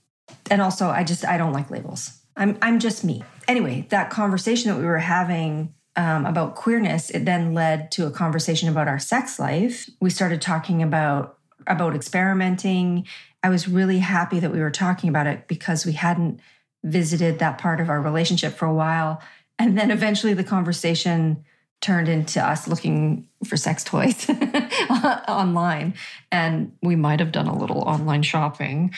And 0.50 0.62
also, 0.62 0.88
I 0.88 1.04
just 1.04 1.26
I 1.26 1.38
don't 1.38 1.54
like 1.54 1.70
labels. 1.70 2.20
I'm 2.36 2.58
I'm 2.62 2.80
just 2.80 3.04
me. 3.04 3.24
Anyway, 3.48 3.88
that 3.90 4.10
conversation 4.10 4.72
that 4.72 4.80
we 4.80 4.86
were 4.86 5.00
having 5.00 5.74
um, 5.96 6.26
about 6.26 6.56
queerness, 6.56 7.10
it 7.10 7.26
then 7.26 7.54
led 7.54 7.92
to 7.92 8.08
a 8.08 8.12
conversation 8.12 8.70
about 8.70 8.88
our 8.88 9.00
sex 9.00 9.40
life. 9.40 9.90
We 10.00 10.10
started 10.10 10.42
talking 10.42 10.82
about 10.82 11.38
about 11.68 11.96
experimenting. 11.96 13.06
I 13.44 13.50
was 13.50 13.68
really 13.68 14.00
happy 14.00 14.40
that 14.40 14.52
we 14.52 14.60
were 14.60 14.72
talking 14.72 15.10
about 15.10 15.28
it 15.28 15.48
because 15.48 15.86
we 15.86 15.94
hadn't 15.94 16.40
visited 16.84 17.40
that 17.40 17.58
part 17.58 17.80
of 17.80 17.90
our 17.90 18.02
relationship 18.02 18.54
for 18.54 18.66
a 18.66 18.74
while. 18.74 19.22
And 19.60 19.78
then 19.78 19.92
eventually 19.92 20.34
the 20.34 20.44
conversation 20.44 21.46
turned 21.82 22.08
into 22.08 22.46
us 22.46 22.68
looking 22.68 23.28
for 23.46 23.58
sex 23.58 23.84
toys 23.84 24.30
online. 25.28 25.94
And 26.32 26.72
we 26.82 26.96
might 26.96 27.20
have 27.20 27.32
done 27.32 27.48
a 27.48 27.58
little 27.58 27.80
online 27.80 28.24
shopping. 28.24 28.94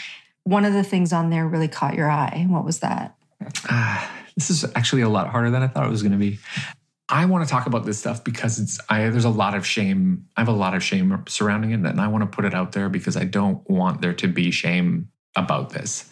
One 0.46 0.64
of 0.64 0.74
the 0.74 0.84
things 0.84 1.12
on 1.12 1.30
there 1.30 1.48
really 1.48 1.68
caught 1.68 1.96
your 1.96 2.10
eye. 2.10 2.46
What 2.48 2.64
was 2.64 2.80
that? 2.80 3.16
Uh, 3.70 4.08
this 4.36 4.50
is 4.50 4.66
actually 4.76 5.02
a 5.02 5.10
lot 5.10 5.28
harder 5.28 5.50
than 5.50 5.62
I 5.62 5.68
thought 5.68 5.86
it 5.86 5.92
was 5.92 6.02
going 6.02 6.14
to 6.14 6.18
be. 6.18 6.40
I 7.08 7.26
want 7.26 7.48
to 7.48 7.52
talk 7.52 7.68
about 7.68 7.86
this 7.86 8.00
stuff 8.00 8.24
because 8.24 8.58
it's 8.58 8.80
I 8.90 9.10
there's 9.10 9.26
a 9.26 9.30
lot 9.30 9.54
of 9.54 9.66
shame. 9.66 10.28
I 10.38 10.42
have 10.42 10.48
a 10.48 10.54
lot 10.54 10.74
of 10.74 10.84
shame 10.84 11.24
surrounding 11.28 11.72
it, 11.72 11.86
and 11.86 12.02
I 12.02 12.08
want 12.08 12.24
to 12.24 12.36
put 12.36 12.46
it 12.46 12.54
out 12.56 12.72
there 12.72 12.90
because 12.90 13.16
I 13.16 13.26
don't 13.26 13.68
want 13.70 14.02
there 14.02 14.14
to 14.14 14.28
be 14.28 14.50
shame 14.50 15.10
about 15.36 15.70
this. 15.70 16.10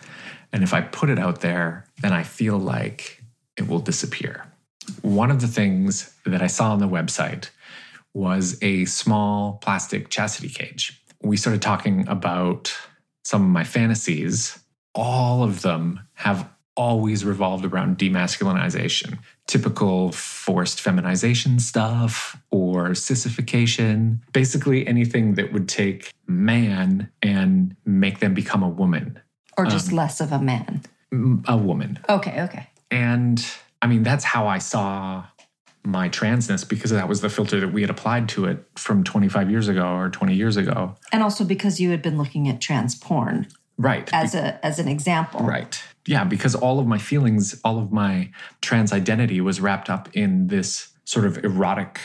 And 0.52 0.62
if 0.62 0.74
I 0.74 0.82
put 0.82 1.10
it 1.10 1.18
out 1.18 1.42
there, 1.42 1.88
then 2.02 2.13
I 2.13 2.22
feel 2.22 2.60
like 2.60 3.24
it 3.58 3.68
will 3.68 3.80
disappear. 3.80 4.46
One 5.02 5.32
of 5.32 5.42
the 5.42 5.48
things 5.48 6.13
that 6.25 6.44
I 6.44 6.48
saw 6.48 6.74
on 6.74 6.80
the 6.80 6.88
website 6.88 7.50
was 8.13 8.60
a 8.62 8.86
small 8.86 9.54
plastic 9.63 10.10
chastity 10.10 10.50
cage. 10.50 11.02
We 11.24 11.38
started 11.38 11.62
talking 11.62 12.08
about 12.08 12.75
some 13.24 13.42
of 13.44 13.50
my 13.50 13.63
fantasies. 13.63 14.60
All 14.96 15.44
of 15.44 15.62
them 15.62 16.01
have 16.13 16.50
always 16.75 17.24
revolved 17.24 17.65
around 17.65 17.98
demasculinization, 17.98 19.20
typical 19.48 20.12
forced 20.12 20.82
feminization 20.82 21.60
stuff 21.60 22.36
or 22.51 22.96
sissification, 22.96 24.22
basically 24.34 24.88
anything 24.88 25.36
that 25.36 25.53
would 25.53 25.70
take 25.70 26.12
man 26.27 27.10
and 27.22 27.75
make 27.86 28.20
them 28.20 28.34
become 28.34 28.63
a 28.63 28.70
woman. 28.70 29.20
Or 29.58 29.65
just 29.65 29.89
um, 29.89 29.98
less 29.98 30.20
of 30.20 30.32
a 30.32 30.39
man. 30.39 30.82
A 31.48 31.58
woman. 31.58 32.00
Okay, 32.10 32.42
okay. 32.42 32.68
And 32.89 33.46
I 33.84 33.88
mean, 33.88 34.01
that's 34.01 34.24
how 34.24 34.48
I 34.48 34.58
saw 34.58 35.25
my 35.84 36.10
transness 36.10 36.68
because 36.68 36.92
that 36.92 37.10
was 37.10 37.22
the 37.22 37.30
filter 37.30 37.60
that 37.60 37.74
we 37.74 37.82
had 37.82 37.90
applied 37.90 38.30
to 38.30 38.46
it 38.46 38.66
from 38.75 39.04
25 39.04 39.52
years 39.52 39.68
ago 39.68 39.96
or 39.96 40.10
20 40.10 40.34
years 40.34 40.56
ago. 40.56 40.96
And 41.12 41.22
also 41.22 41.44
because 41.44 41.80
you 41.80 41.92
had 41.92 42.02
been 42.02 42.18
looking 42.18 42.48
at 42.48 42.62
trans 42.62 42.96
porn. 42.96 43.48
Right. 43.78 44.10
As 44.13 44.36
a 44.36 44.63
as 44.66 44.80
an 44.80 44.88
example. 44.88 45.42
Right 45.42 45.84
yeah, 46.06 46.24
because 46.24 46.56
all 46.56 46.80
of 46.80 46.88
my 46.88 46.98
feelings, 46.98 47.60
all 47.63 47.80
of 47.80 47.92
my 47.92 48.30
trans 48.62 48.92
identity 48.92 49.40
was 49.40 49.62
wrapped 49.62 49.90
up 49.90 50.10
in 50.13 50.48
this 50.48 50.90
sort 51.06 51.25
of 51.25 51.44
erotic, 51.44 52.00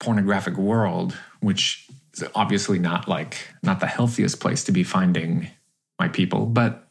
pornographic 0.00 0.56
world, 0.56 1.16
which 1.40 1.86
is 2.14 2.24
obviously 2.34 2.78
not 2.78 3.08
like 3.08 3.48
not 3.62 3.80
the 3.80 3.86
healthiest 3.86 4.40
place 4.40 4.64
to 4.64 4.72
be 4.72 4.82
finding 4.82 5.48
my 5.98 6.08
people, 6.08 6.46
but 6.46 6.83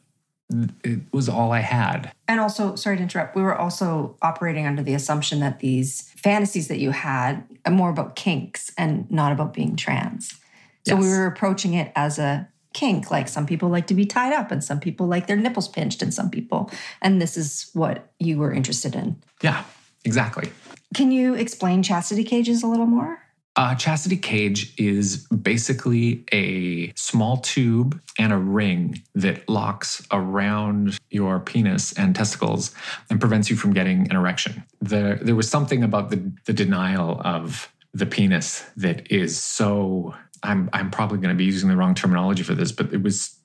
it 0.50 1.00
was 1.12 1.28
all 1.28 1.52
I 1.52 1.60
had. 1.60 2.12
And 2.28 2.40
also, 2.40 2.74
sorry 2.74 2.96
to 2.96 3.02
interrupt, 3.02 3.34
we 3.34 3.42
were 3.42 3.56
also 3.56 4.16
operating 4.22 4.66
under 4.66 4.82
the 4.82 4.94
assumption 4.94 5.40
that 5.40 5.60
these 5.60 6.10
fantasies 6.16 6.68
that 6.68 6.78
you 6.78 6.90
had 6.90 7.44
are 7.64 7.72
more 7.72 7.90
about 7.90 8.16
kinks 8.16 8.72
and 8.76 9.10
not 9.10 9.32
about 9.32 9.54
being 9.54 9.76
trans. 9.76 10.38
So 10.86 10.96
yes. 10.96 11.02
we 11.02 11.08
were 11.08 11.26
approaching 11.26 11.74
it 11.74 11.92
as 11.96 12.18
a 12.18 12.48
kink. 12.74 13.10
Like 13.10 13.28
some 13.28 13.46
people 13.46 13.70
like 13.70 13.86
to 13.86 13.94
be 13.94 14.04
tied 14.04 14.32
up, 14.32 14.50
and 14.50 14.62
some 14.62 14.80
people 14.80 15.06
like 15.06 15.26
their 15.26 15.36
nipples 15.36 15.68
pinched, 15.68 16.02
and 16.02 16.12
some 16.12 16.30
people. 16.30 16.70
And 17.00 17.22
this 17.22 17.36
is 17.36 17.70
what 17.72 18.12
you 18.18 18.38
were 18.38 18.52
interested 18.52 18.94
in. 18.94 19.22
Yeah, 19.42 19.64
exactly. 20.04 20.50
Can 20.94 21.10
you 21.10 21.34
explain 21.34 21.82
chastity 21.82 22.22
cages 22.22 22.62
a 22.62 22.66
little 22.66 22.86
more? 22.86 23.23
A 23.56 23.76
chastity 23.76 24.16
cage 24.16 24.74
is 24.78 25.28
basically 25.28 26.24
a 26.32 26.92
small 26.96 27.36
tube 27.36 28.00
and 28.18 28.32
a 28.32 28.36
ring 28.36 29.02
that 29.14 29.48
locks 29.48 30.04
around 30.10 30.98
your 31.10 31.38
penis 31.38 31.92
and 31.92 32.16
testicles 32.16 32.74
and 33.10 33.20
prevents 33.20 33.48
you 33.48 33.56
from 33.56 33.72
getting 33.72 34.10
an 34.10 34.16
erection. 34.16 34.64
There, 34.80 35.16
there 35.16 35.36
was 35.36 35.48
something 35.48 35.84
about 35.84 36.10
the, 36.10 36.32
the 36.46 36.52
denial 36.52 37.20
of 37.24 37.72
the 37.92 38.06
penis 38.06 38.64
that 38.76 39.10
is 39.10 39.40
so 39.40 40.14
I'm 40.42 40.68
I'm 40.72 40.90
probably 40.90 41.18
going 41.18 41.30
to 41.30 41.34
be 41.34 41.44
using 41.44 41.68
the 41.68 41.76
wrong 41.76 41.94
terminology 41.94 42.42
for 42.42 42.54
this, 42.54 42.70
but 42.70 42.92
it 42.92 43.02
was 43.02 43.36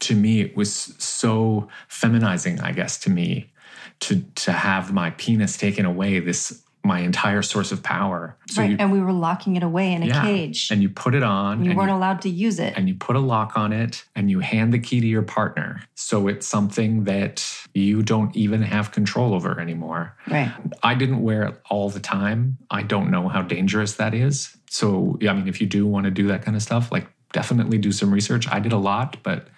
to 0.00 0.14
me 0.14 0.40
it 0.40 0.56
was 0.56 0.70
so 0.98 1.68
feminizing, 1.88 2.60
I 2.60 2.72
guess, 2.72 2.98
to 2.98 3.10
me 3.10 3.52
to 4.00 4.20
to 4.34 4.52
have 4.52 4.92
my 4.92 5.10
penis 5.10 5.56
taken 5.56 5.86
away. 5.86 6.20
This 6.20 6.62
my 6.84 7.00
entire 7.00 7.42
source 7.42 7.72
of 7.72 7.82
power. 7.82 8.36
So 8.48 8.62
right, 8.62 8.70
you, 8.70 8.76
and 8.78 8.90
we 8.90 9.00
were 9.00 9.12
locking 9.12 9.56
it 9.56 9.62
away 9.62 9.92
in 9.92 10.02
a 10.02 10.06
yeah, 10.06 10.22
cage. 10.22 10.70
And 10.70 10.82
you 10.82 10.88
put 10.88 11.14
it 11.14 11.22
on. 11.22 11.64
You 11.64 11.74
weren't 11.74 11.90
you, 11.90 11.96
allowed 11.96 12.22
to 12.22 12.28
use 12.28 12.58
it. 12.58 12.74
And 12.76 12.88
you 12.88 12.94
put 12.94 13.16
a 13.16 13.20
lock 13.20 13.56
on 13.56 13.72
it 13.72 14.04
and 14.16 14.30
you 14.30 14.40
hand 14.40 14.72
the 14.72 14.78
key 14.78 15.00
to 15.00 15.06
your 15.06 15.22
partner. 15.22 15.82
So 15.94 16.28
it's 16.28 16.46
something 16.46 17.04
that 17.04 17.48
you 17.74 18.02
don't 18.02 18.34
even 18.36 18.62
have 18.62 18.90
control 18.90 19.34
over 19.34 19.60
anymore. 19.60 20.16
Right. 20.28 20.52
I 20.82 20.94
didn't 20.94 21.22
wear 21.22 21.44
it 21.44 21.60
all 21.70 21.88
the 21.88 22.00
time. 22.00 22.58
I 22.70 22.82
don't 22.82 23.10
know 23.10 23.28
how 23.28 23.42
dangerous 23.42 23.94
that 23.94 24.14
is. 24.14 24.56
So, 24.68 25.18
I 25.22 25.32
mean, 25.32 25.48
if 25.48 25.60
you 25.60 25.66
do 25.66 25.86
want 25.86 26.04
to 26.04 26.10
do 26.10 26.28
that 26.28 26.42
kind 26.42 26.56
of 26.56 26.62
stuff, 26.62 26.90
like 26.90 27.06
definitely 27.32 27.78
do 27.78 27.92
some 27.92 28.12
research. 28.12 28.46
I 28.48 28.60
did 28.60 28.72
a 28.72 28.78
lot, 28.78 29.16
but 29.22 29.48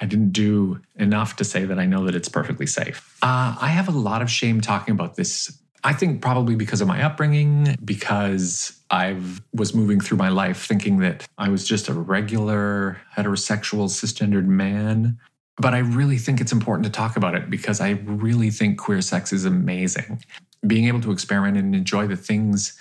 I 0.00 0.06
didn't 0.06 0.30
do 0.30 0.80
enough 0.94 1.36
to 1.36 1.44
say 1.44 1.64
that 1.64 1.78
I 1.78 1.86
know 1.86 2.04
that 2.04 2.14
it's 2.14 2.28
perfectly 2.28 2.66
safe. 2.66 3.16
Uh, 3.22 3.56
I 3.60 3.68
have 3.68 3.88
a 3.88 3.92
lot 3.92 4.22
of 4.22 4.30
shame 4.30 4.60
talking 4.60 4.92
about 4.92 5.16
this. 5.16 5.58
I 5.86 5.92
think 5.92 6.20
probably 6.20 6.56
because 6.56 6.80
of 6.80 6.88
my 6.88 7.00
upbringing, 7.00 7.76
because 7.84 8.76
I 8.90 9.16
was 9.54 9.72
moving 9.72 10.00
through 10.00 10.18
my 10.18 10.30
life 10.30 10.66
thinking 10.66 10.98
that 10.98 11.28
I 11.38 11.48
was 11.48 11.64
just 11.64 11.86
a 11.86 11.92
regular 11.92 13.00
heterosexual 13.16 13.88
cisgendered 13.88 14.46
man. 14.46 15.16
But 15.58 15.74
I 15.74 15.78
really 15.78 16.18
think 16.18 16.40
it's 16.40 16.50
important 16.50 16.86
to 16.86 16.90
talk 16.90 17.16
about 17.16 17.36
it 17.36 17.48
because 17.48 17.80
I 17.80 17.90
really 18.02 18.50
think 18.50 18.78
queer 18.78 19.00
sex 19.00 19.32
is 19.32 19.44
amazing. 19.44 20.24
Being 20.66 20.88
able 20.88 21.00
to 21.02 21.12
experiment 21.12 21.56
and 21.56 21.72
enjoy 21.72 22.08
the 22.08 22.16
things 22.16 22.76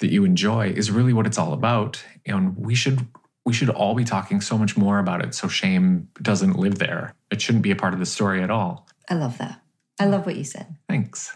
that 0.00 0.10
you 0.12 0.26
enjoy 0.26 0.68
is 0.68 0.90
really 0.90 1.14
what 1.14 1.26
it's 1.26 1.38
all 1.38 1.54
about. 1.54 2.04
And 2.26 2.54
we 2.58 2.74
should 2.74 3.06
we 3.46 3.54
should 3.54 3.70
all 3.70 3.94
be 3.94 4.04
talking 4.04 4.42
so 4.42 4.58
much 4.58 4.76
more 4.76 4.98
about 4.98 5.24
it 5.24 5.34
so 5.34 5.48
shame 5.48 6.08
doesn't 6.20 6.58
live 6.58 6.78
there. 6.78 7.14
It 7.30 7.40
shouldn't 7.40 7.62
be 7.62 7.70
a 7.70 7.76
part 7.76 7.94
of 7.94 8.00
the 8.00 8.06
story 8.06 8.42
at 8.42 8.50
all. 8.50 8.86
I 9.08 9.14
love 9.14 9.38
that. 9.38 9.62
I 9.98 10.04
love 10.04 10.26
what 10.26 10.36
you 10.36 10.44
said. 10.44 10.76
Thanks. 10.90 11.34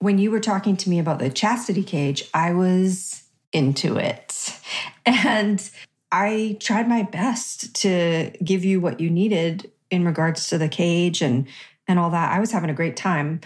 When 0.00 0.18
you 0.18 0.30
were 0.30 0.40
talking 0.40 0.76
to 0.78 0.90
me 0.90 0.98
about 0.98 1.18
the 1.18 1.30
chastity 1.30 1.82
cage, 1.82 2.24
I 2.34 2.52
was 2.52 3.22
into 3.52 3.96
it. 3.96 4.58
And 5.06 5.68
I 6.12 6.58
tried 6.60 6.88
my 6.88 7.02
best 7.02 7.74
to 7.76 8.30
give 8.44 8.64
you 8.64 8.80
what 8.80 9.00
you 9.00 9.10
needed 9.10 9.70
in 9.90 10.04
regards 10.04 10.48
to 10.48 10.58
the 10.58 10.68
cage 10.68 11.22
and 11.22 11.46
and 11.88 11.98
all 11.98 12.10
that. 12.10 12.32
I 12.32 12.38
was 12.38 12.52
having 12.52 12.70
a 12.70 12.74
great 12.74 12.96
time, 12.96 13.40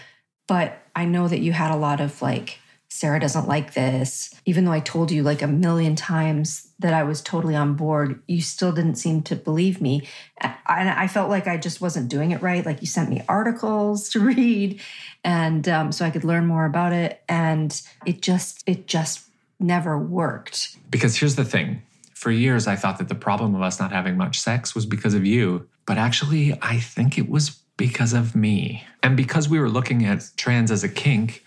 but 0.47 0.77
I 0.95 1.05
know 1.05 1.27
that 1.27 1.39
you 1.39 1.53
had 1.53 1.71
a 1.71 1.77
lot 1.77 2.01
of 2.01 2.21
like 2.21 2.59
Sarah 2.95 3.19
doesn't 3.19 3.45
like 3.45 3.73
this. 3.73 4.33
Even 4.45 4.63
though 4.63 4.71
I 4.71 4.79
told 4.79 5.11
you 5.11 5.21
like 5.21 5.41
a 5.41 5.47
million 5.47 5.97
times 5.97 6.71
that 6.79 6.93
I 6.93 7.03
was 7.03 7.21
totally 7.21 7.53
on 7.53 7.73
board, 7.73 8.21
you 8.25 8.41
still 8.41 8.71
didn't 8.71 8.95
seem 8.95 9.21
to 9.23 9.35
believe 9.35 9.81
me. 9.81 10.07
And 10.39 10.89
I 10.89 11.07
felt 11.07 11.29
like 11.29 11.45
I 11.45 11.57
just 11.57 11.81
wasn't 11.81 12.07
doing 12.07 12.31
it 12.31 12.41
right. 12.41 12.65
Like 12.65 12.79
you 12.79 12.87
sent 12.87 13.09
me 13.09 13.21
articles 13.27 14.07
to 14.11 14.21
read, 14.21 14.79
and 15.25 15.67
um, 15.67 15.91
so 15.91 16.05
I 16.05 16.09
could 16.09 16.23
learn 16.23 16.45
more 16.47 16.65
about 16.65 16.93
it. 16.93 17.21
And 17.27 17.81
it 18.05 18.21
just, 18.21 18.63
it 18.65 18.87
just 18.87 19.27
never 19.59 19.99
worked. 19.99 20.77
Because 20.89 21.17
here's 21.17 21.35
the 21.35 21.45
thing 21.45 21.81
for 22.13 22.31
years, 22.31 22.65
I 22.65 22.77
thought 22.77 22.97
that 22.99 23.09
the 23.09 23.15
problem 23.15 23.55
of 23.55 23.61
us 23.61 23.77
not 23.77 23.91
having 23.91 24.15
much 24.15 24.39
sex 24.39 24.73
was 24.73 24.85
because 24.85 25.13
of 25.13 25.25
you. 25.25 25.67
But 25.85 25.97
actually, 25.97 26.57
I 26.61 26.79
think 26.79 27.17
it 27.17 27.29
was 27.29 27.59
because 27.75 28.13
of 28.13 28.35
me. 28.35 28.85
And 29.03 29.17
because 29.17 29.49
we 29.49 29.59
were 29.59 29.69
looking 29.69 30.05
at 30.05 30.29
trans 30.37 30.71
as 30.71 30.83
a 30.83 30.89
kink, 30.89 31.43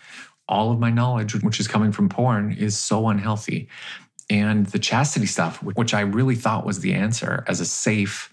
all 0.48 0.72
of 0.72 0.78
my 0.78 0.90
knowledge, 0.90 1.34
which 1.42 1.60
is 1.60 1.68
coming 1.68 1.92
from 1.92 2.08
porn, 2.08 2.52
is 2.52 2.76
so 2.76 3.08
unhealthy. 3.08 3.68
And 4.30 4.66
the 4.66 4.78
chastity 4.78 5.26
stuff, 5.26 5.62
which 5.62 5.94
I 5.94 6.00
really 6.00 6.34
thought 6.34 6.66
was 6.66 6.80
the 6.80 6.94
answer 6.94 7.44
as 7.46 7.60
a 7.60 7.64
safe, 7.64 8.30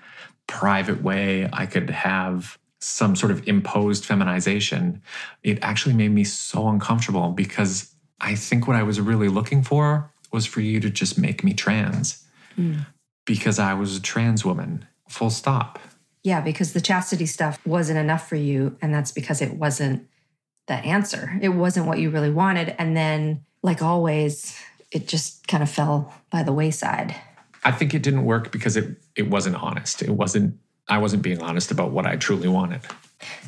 private 0.47 1.01
way 1.01 1.49
I 1.51 1.65
could 1.65 1.89
have 1.89 2.57
some 2.79 3.15
sort 3.15 3.31
of 3.31 3.47
imposed 3.47 4.05
feminization, 4.05 5.01
it 5.43 5.57
actually 5.61 5.95
made 5.95 6.11
me 6.11 6.23
so 6.23 6.67
uncomfortable 6.67 7.31
because 7.31 7.91
I 8.21 8.35
think 8.35 8.67
what 8.67 8.75
I 8.75 8.83
was 8.83 9.01
really 9.01 9.27
looking 9.27 9.63
for 9.63 10.11
was 10.31 10.45
for 10.45 10.61
you 10.61 10.79
to 10.81 10.89
just 10.89 11.17
make 11.17 11.43
me 11.43 11.53
trans 11.53 12.23
mm. 12.57 12.85
because 13.25 13.57
I 13.57 13.73
was 13.73 13.97
a 13.97 14.01
trans 14.01 14.45
woman, 14.45 14.85
full 15.09 15.29
stop. 15.29 15.79
Yeah, 16.23 16.41
because 16.41 16.73
the 16.73 16.81
chastity 16.81 17.25
stuff 17.25 17.59
wasn't 17.65 17.99
enough 17.99 18.27
for 18.27 18.35
you. 18.35 18.77
And 18.81 18.93
that's 18.93 19.11
because 19.11 19.41
it 19.41 19.53
wasn't 19.55 20.07
the 20.67 20.73
answer. 20.73 21.37
It 21.41 21.49
wasn't 21.49 21.87
what 21.87 21.99
you 21.99 22.09
really 22.09 22.31
wanted. 22.31 22.75
And 22.77 22.95
then, 22.95 23.45
like 23.61 23.81
always, 23.81 24.59
it 24.91 25.07
just 25.07 25.47
kind 25.47 25.63
of 25.63 25.69
fell 25.69 26.13
by 26.29 26.43
the 26.43 26.53
wayside. 26.53 27.15
I 27.63 27.71
think 27.71 27.93
it 27.93 28.03
didn't 28.03 28.25
work 28.25 28.51
because 28.51 28.77
it 28.77 28.97
it 29.15 29.29
wasn't 29.29 29.55
honest. 29.55 30.01
It 30.01 30.11
wasn't 30.11 30.57
I 30.87 30.99
wasn't 30.99 31.23
being 31.23 31.41
honest 31.41 31.71
about 31.71 31.91
what 31.91 32.05
I 32.05 32.15
truly 32.15 32.47
wanted. 32.47 32.81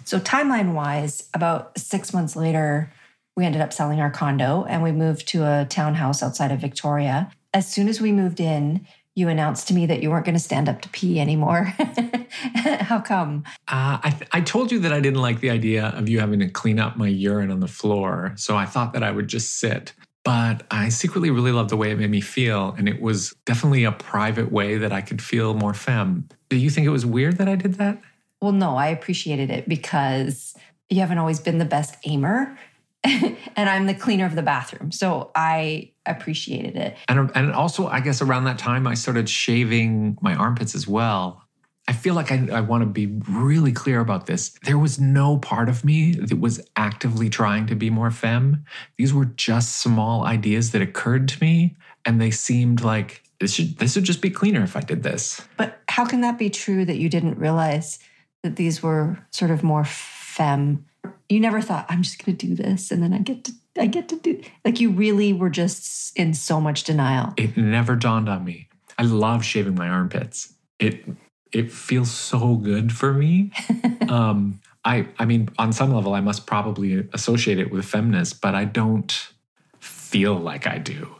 So 0.05 0.19
timeline 0.19 0.73
wise, 0.73 1.29
about 1.33 1.77
6 1.77 2.13
months 2.13 2.35
later, 2.35 2.91
we 3.35 3.45
ended 3.45 3.61
up 3.61 3.71
selling 3.71 4.01
our 4.01 4.09
condo 4.09 4.65
and 4.67 4.81
we 4.81 4.91
moved 4.91 5.27
to 5.29 5.43
a 5.43 5.65
townhouse 5.69 6.23
outside 6.23 6.51
of 6.51 6.59
Victoria. 6.59 7.31
As 7.53 7.67
soon 7.67 7.87
as 7.87 8.01
we 8.01 8.11
moved 8.11 8.39
in, 8.39 8.87
you 9.17 9.29
announced 9.29 9.67
to 9.67 9.73
me 9.73 9.87
that 9.87 10.03
you 10.03 10.11
weren't 10.11 10.25
going 10.25 10.35
to 10.35 10.39
stand 10.39 10.69
up 10.69 10.79
to 10.79 10.89
pee 10.89 11.19
anymore. 11.19 11.63
How 12.55 12.99
come? 12.99 13.45
Uh, 13.67 13.97
I, 14.03 14.15
I 14.31 14.41
told 14.41 14.71
you 14.71 14.77
that 14.81 14.93
I 14.93 14.99
didn't 14.99 15.23
like 15.23 15.39
the 15.39 15.49
idea 15.49 15.87
of 15.87 16.07
you 16.07 16.19
having 16.19 16.39
to 16.41 16.47
clean 16.47 16.79
up 16.79 16.97
my 16.97 17.07
urine 17.07 17.49
on 17.49 17.59
the 17.59 17.67
floor. 17.67 18.33
So 18.35 18.55
I 18.55 18.67
thought 18.67 18.93
that 18.93 19.01
I 19.01 19.09
would 19.09 19.27
just 19.27 19.59
sit. 19.59 19.93
But 20.23 20.67
I 20.69 20.89
secretly 20.89 21.31
really 21.31 21.51
loved 21.51 21.71
the 21.71 21.77
way 21.77 21.89
it 21.89 21.97
made 21.97 22.11
me 22.11 22.21
feel. 22.21 22.75
And 22.77 22.87
it 22.87 23.01
was 23.01 23.33
definitely 23.45 23.85
a 23.85 23.91
private 23.91 24.51
way 24.51 24.77
that 24.77 24.93
I 24.93 25.01
could 25.01 25.21
feel 25.21 25.55
more 25.55 25.73
femme. 25.73 26.29
Do 26.49 26.55
you 26.57 26.69
think 26.69 26.85
it 26.85 26.91
was 26.91 27.05
weird 27.05 27.39
that 27.39 27.49
I 27.49 27.55
did 27.55 27.75
that? 27.75 27.99
Well, 28.39 28.51
no, 28.51 28.75
I 28.75 28.89
appreciated 28.89 29.49
it 29.49 29.67
because 29.67 30.55
you 30.91 30.99
haven't 30.99 31.17
always 31.17 31.39
been 31.39 31.57
the 31.57 31.65
best 31.65 31.97
aimer. 32.05 32.55
and 33.03 33.69
I'm 33.69 33.87
the 33.87 33.95
cleaner 33.95 34.27
of 34.27 34.35
the 34.35 34.43
bathroom. 34.43 34.91
So 34.91 35.31
I 35.35 35.91
appreciated 36.11 36.75
it. 36.75 36.97
And, 37.07 37.31
and 37.35 37.51
also, 37.51 37.87
I 37.87 37.99
guess 37.99 38.21
around 38.21 38.45
that 38.45 38.57
time, 38.57 38.87
I 38.87 38.93
started 38.93 39.29
shaving 39.29 40.17
my 40.21 40.35
armpits 40.35 40.75
as 40.75 40.87
well. 40.87 41.43
I 41.89 41.93
feel 41.93 42.15
like 42.15 42.31
I, 42.31 42.47
I 42.51 42.61
want 42.61 42.81
to 42.81 42.85
be 42.85 43.07
really 43.29 43.71
clear 43.71 44.01
about 44.01 44.25
this. 44.25 44.49
There 44.63 44.77
was 44.77 44.99
no 44.99 45.37
part 45.37 45.69
of 45.69 45.85
me 45.85 46.11
that 46.13 46.39
was 46.39 46.59
actively 46.75 47.29
trying 47.29 47.65
to 47.67 47.75
be 47.75 47.89
more 47.89 48.11
femme. 48.11 48.65
These 48.97 49.13
were 49.13 49.25
just 49.25 49.77
small 49.77 50.25
ideas 50.25 50.71
that 50.71 50.81
occurred 50.81 51.29
to 51.29 51.41
me, 51.41 51.77
and 52.03 52.19
they 52.19 52.31
seemed 52.31 52.81
like 52.81 53.23
this 53.39 53.53
should 53.53 53.77
this 53.77 53.95
would 53.95 54.03
just 54.03 54.21
be 54.21 54.29
cleaner 54.29 54.63
if 54.63 54.75
I 54.75 54.81
did 54.81 55.03
this. 55.03 55.41
But 55.55 55.79
how 55.87 56.05
can 56.05 56.19
that 56.21 56.37
be 56.37 56.49
true 56.49 56.83
that 56.83 56.97
you 56.97 57.07
didn't 57.07 57.37
realize 57.37 57.99
that 58.43 58.57
these 58.57 58.83
were 58.83 59.17
sort 59.31 59.51
of 59.51 59.63
more 59.63 59.85
femme 59.85 60.85
you 61.29 61.39
never 61.39 61.61
thought 61.61 61.85
i'm 61.89 62.01
just 62.01 62.23
going 62.23 62.35
to 62.35 62.47
do 62.47 62.55
this 62.55 62.91
and 62.91 63.01
then 63.01 63.13
i 63.13 63.19
get 63.19 63.43
to 63.43 63.51
i 63.79 63.85
get 63.85 64.09
to 64.09 64.17
do 64.17 64.41
like 64.65 64.79
you 64.79 64.91
really 64.91 65.33
were 65.33 65.49
just 65.49 66.17
in 66.17 66.33
so 66.33 66.59
much 66.59 66.83
denial. 66.83 67.33
It 67.37 67.57
never 67.57 67.95
dawned 67.95 68.29
on 68.29 68.43
me. 68.43 68.69
I 68.97 69.03
love 69.03 69.45
shaving 69.45 69.75
my 69.75 69.87
armpits. 69.87 70.53
It 70.79 71.05
it 71.51 71.71
feels 71.71 72.11
so 72.11 72.55
good 72.55 72.91
for 72.91 73.13
me. 73.13 73.51
Um 74.09 74.61
i 74.85 75.05
i 75.19 75.25
mean 75.25 75.49
on 75.59 75.73
some 75.73 75.93
level 75.93 76.13
i 76.13 76.21
must 76.21 76.47
probably 76.47 77.07
associate 77.13 77.59
it 77.59 77.71
with 77.71 77.85
feminist 77.85 78.41
but 78.41 78.55
i 78.55 78.63
don't 78.63 79.33
feel 79.79 80.35
like 80.35 80.65
i 80.65 80.77
do 80.77 81.16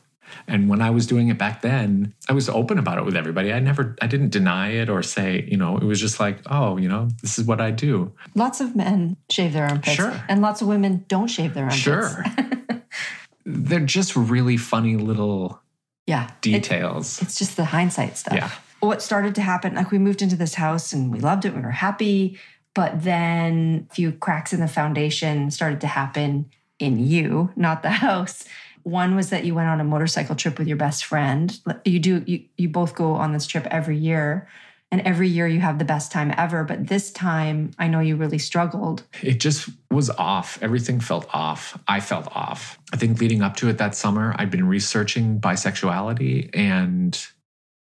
and 0.48 0.70
when 0.70 0.82
I 0.82 0.90
was 0.90 1.08
doing 1.08 1.30
it 1.30 1.38
back 1.38 1.62
then, 1.62 2.14
I 2.30 2.34
was 2.34 2.50
open 2.50 2.78
about 2.78 2.98
it 2.98 3.06
with 3.06 3.16
everybody. 3.16 3.54
I 3.54 3.60
never, 3.60 3.96
I 4.02 4.08
didn't 4.08 4.30
deny 4.30 4.70
it 4.70 4.90
or 4.90 5.02
say, 5.04 5.48
you 5.50 5.58
know, 5.58 5.78
it 5.78 5.84
was 5.84 6.00
just 6.00 6.20
like, 6.20 6.40
oh, 6.48 6.78
you 6.78 6.90
know, 6.90 7.10
this 7.22 7.40
is 7.40 7.46
what 7.46 7.62
I 7.62 7.72
do. 7.72 8.12
Lots 8.36 8.62
of 8.62 8.76
men 8.76 9.18
shave 9.30 9.54
their 9.54 9.66
armpits. 9.66 9.96
Sure. 9.96 10.24
And 10.28 10.42
lots 10.42 10.62
of 10.62 10.68
women 10.68 11.06
don't 11.08 11.28
shave 11.28 11.54
their 11.54 11.66
armpits. 11.66 11.82
Sure. 11.82 12.24
They're 13.46 13.80
just 13.80 14.16
really 14.16 14.58
funny 14.58 14.98
little 14.98 15.62
yeah 16.06 16.32
details. 16.42 17.22
It, 17.22 17.26
it's 17.26 17.38
just 17.38 17.58
the 17.58 17.66
hindsight 17.66 18.18
stuff. 18.18 18.34
Yeah. 18.36 18.52
What 18.80 19.02
started 19.02 19.36
to 19.36 19.42
happen, 19.42 19.76
like 19.76 19.92
we 19.92 19.98
moved 20.00 20.22
into 20.22 20.36
this 20.36 20.54
house 20.54 20.94
and 20.94 21.12
we 21.12 21.20
loved 21.20 21.46
it, 21.46 21.56
we 21.56 21.62
were 21.62 21.72
happy, 21.72 22.38
but 22.74 23.04
then 23.04 23.88
a 23.90 23.94
few 23.94 24.12
cracks 24.12 24.54
in 24.54 24.60
the 24.60 24.68
foundation 24.68 25.50
started 25.50 25.82
to 25.82 25.88
happen 25.88 26.52
in 26.80 27.00
you, 27.00 27.52
not 27.56 27.82
the 27.82 27.90
house. 28.06 28.46
One 28.88 29.18
was 29.18 29.32
that 29.32 29.44
you 29.44 29.54
went 29.54 29.68
on 29.68 29.82
a 29.82 29.84
motorcycle 29.84 30.34
trip 30.34 30.58
with 30.58 30.66
your 30.66 30.78
best 30.78 31.04
friend. 31.04 31.60
You 31.84 32.00
do 32.00 32.24
you 32.26 32.46
you 32.56 32.70
both 32.70 32.96
go 32.96 33.16
on 33.16 33.34
this 33.34 33.46
trip 33.46 33.68
every 33.70 33.98
year. 33.98 34.48
And 34.90 35.02
every 35.02 35.28
year 35.28 35.46
you 35.46 35.60
have 35.60 35.80
the 35.80 35.84
best 35.84 36.14
time 36.14 36.34
ever. 36.38 36.64
But 36.64 36.88
this 36.88 37.12
time, 37.12 37.72
I 37.78 37.90
know 37.90 38.00
you 38.00 38.16
really 38.16 38.38
struggled. 38.38 39.04
It 39.22 39.42
just 39.42 39.68
was 39.92 40.10
off. 40.12 40.58
Everything 40.62 41.02
felt 41.02 41.28
off. 41.34 41.78
I 41.90 42.00
felt 42.00 42.34
off. 42.34 42.80
I 42.94 42.96
think 42.96 43.20
leading 43.20 43.42
up 43.42 43.58
to 43.58 43.68
it 43.68 43.78
that 43.80 43.96
summer, 43.96 44.34
I'd 44.38 44.50
been 44.50 44.66
researching 44.66 45.42
bisexuality 45.42 46.50
and 46.54 47.28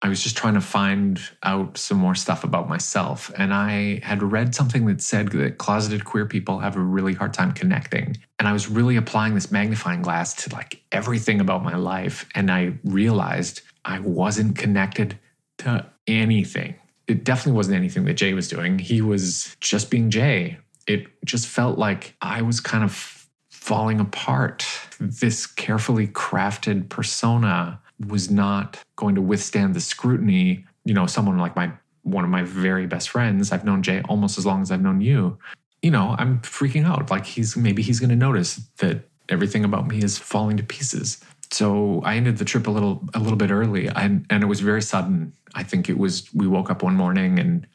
I 0.04 0.08
was 0.08 0.22
just 0.22 0.36
trying 0.36 0.52
to 0.52 0.60
find 0.60 1.18
out 1.42 1.78
some 1.78 1.96
more 1.96 2.14
stuff 2.14 2.44
about 2.44 2.68
myself. 2.68 3.32
And 3.38 3.54
I 3.54 4.00
had 4.02 4.22
read 4.22 4.54
something 4.54 4.84
that 4.84 5.00
said 5.00 5.28
that 5.28 5.56
closeted 5.56 6.04
queer 6.04 6.26
people 6.26 6.58
have 6.58 6.76
a 6.76 6.80
really 6.80 7.14
hard 7.14 7.32
time 7.32 7.52
connecting. 7.52 8.18
And 8.38 8.46
I 8.46 8.52
was 8.52 8.68
really 8.68 8.96
applying 8.96 9.34
this 9.34 9.50
magnifying 9.50 10.02
glass 10.02 10.34
to 10.44 10.54
like 10.54 10.82
everything 10.92 11.40
about 11.40 11.64
my 11.64 11.76
life. 11.76 12.28
And 12.34 12.50
I 12.50 12.74
realized 12.84 13.62
I 13.86 14.00
wasn't 14.00 14.58
connected 14.58 15.18
to 15.58 15.86
anything. 16.06 16.74
It 17.08 17.24
definitely 17.24 17.56
wasn't 17.56 17.76
anything 17.76 18.04
that 18.04 18.14
Jay 18.14 18.34
was 18.34 18.46
doing. 18.46 18.78
He 18.78 19.00
was 19.00 19.56
just 19.60 19.90
being 19.90 20.10
Jay. 20.10 20.58
It 20.86 21.06
just 21.24 21.46
felt 21.46 21.78
like 21.78 22.14
I 22.20 22.42
was 22.42 22.60
kind 22.60 22.84
of 22.84 23.26
falling 23.48 24.00
apart. 24.00 24.66
This 25.00 25.46
carefully 25.46 26.08
crafted 26.08 26.90
persona 26.90 27.80
was 28.08 28.30
not 28.30 28.78
going 28.96 29.14
to 29.14 29.22
withstand 29.22 29.74
the 29.74 29.80
scrutiny. 29.80 30.64
You 30.84 30.94
know, 30.94 31.06
someone 31.06 31.38
like 31.38 31.56
my 31.56 31.72
one 32.02 32.24
of 32.24 32.30
my 32.30 32.42
very 32.42 32.86
best 32.86 33.08
friends, 33.08 33.50
I've 33.50 33.64
known 33.64 33.82
Jay 33.82 34.02
almost 34.08 34.36
as 34.36 34.44
long 34.44 34.60
as 34.62 34.70
I've 34.70 34.82
known 34.82 35.00
you. 35.00 35.38
You 35.82 35.90
know, 35.90 36.14
I'm 36.18 36.40
freaking 36.40 36.84
out. 36.84 37.10
Like 37.10 37.26
he's 37.26 37.56
maybe 37.56 37.82
he's 37.82 38.00
going 38.00 38.10
to 38.10 38.16
notice 38.16 38.56
that 38.78 39.08
everything 39.28 39.64
about 39.64 39.86
me 39.86 40.02
is 40.02 40.18
falling 40.18 40.56
to 40.56 40.62
pieces. 40.62 41.22
So 41.50 42.02
I 42.04 42.16
ended 42.16 42.38
the 42.38 42.44
trip 42.44 42.66
a 42.66 42.70
little 42.70 43.06
a 43.14 43.18
little 43.18 43.36
bit 43.36 43.50
early, 43.50 43.88
and 43.88 44.26
and 44.30 44.42
it 44.42 44.46
was 44.46 44.60
very 44.60 44.82
sudden. 44.82 45.32
I 45.54 45.62
think 45.62 45.88
it 45.88 45.98
was 45.98 46.32
we 46.34 46.46
woke 46.46 46.70
up 46.70 46.82
one 46.82 46.96
morning 46.96 47.38
and 47.38 47.66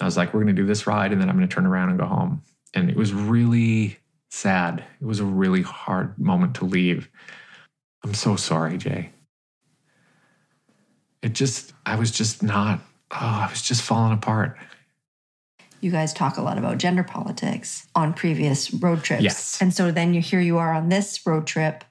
I 0.00 0.04
was 0.04 0.16
like, 0.16 0.32
we're 0.32 0.42
going 0.42 0.54
to 0.54 0.62
do 0.62 0.66
this 0.66 0.86
ride, 0.86 1.12
and 1.12 1.20
then 1.20 1.28
I'm 1.28 1.36
going 1.36 1.48
to 1.48 1.54
turn 1.54 1.66
around 1.66 1.90
and 1.90 1.98
go 1.98 2.06
home. 2.06 2.42
And 2.74 2.88
it 2.90 2.96
was 2.96 3.12
really 3.12 3.98
sad. 4.30 4.82
It 5.00 5.04
was 5.04 5.20
a 5.20 5.24
really 5.24 5.62
hard 5.62 6.18
moment 6.18 6.54
to 6.56 6.64
leave. 6.64 7.08
I'm 8.02 8.14
so 8.14 8.36
sorry, 8.36 8.78
Jay 8.78 9.10
it 11.22 11.32
just, 11.32 11.72
I 11.86 11.96
was 11.96 12.10
just 12.10 12.42
not, 12.42 12.80
oh, 13.10 13.16
I 13.18 13.48
was 13.50 13.62
just 13.62 13.82
falling 13.82 14.12
apart. 14.12 14.56
You 15.80 15.90
guys 15.90 16.12
talk 16.12 16.36
a 16.36 16.42
lot 16.42 16.58
about 16.58 16.78
gender 16.78 17.02
politics 17.02 17.86
on 17.94 18.12
previous 18.12 18.72
road 18.72 19.02
trips. 19.02 19.22
Yes. 19.22 19.58
And 19.62 19.72
so 19.72 19.90
then 19.90 20.12
you 20.12 20.20
here 20.20 20.40
you 20.40 20.58
are 20.58 20.74
on 20.74 20.90
this 20.90 21.26
road 21.26 21.46
trip, 21.46 21.84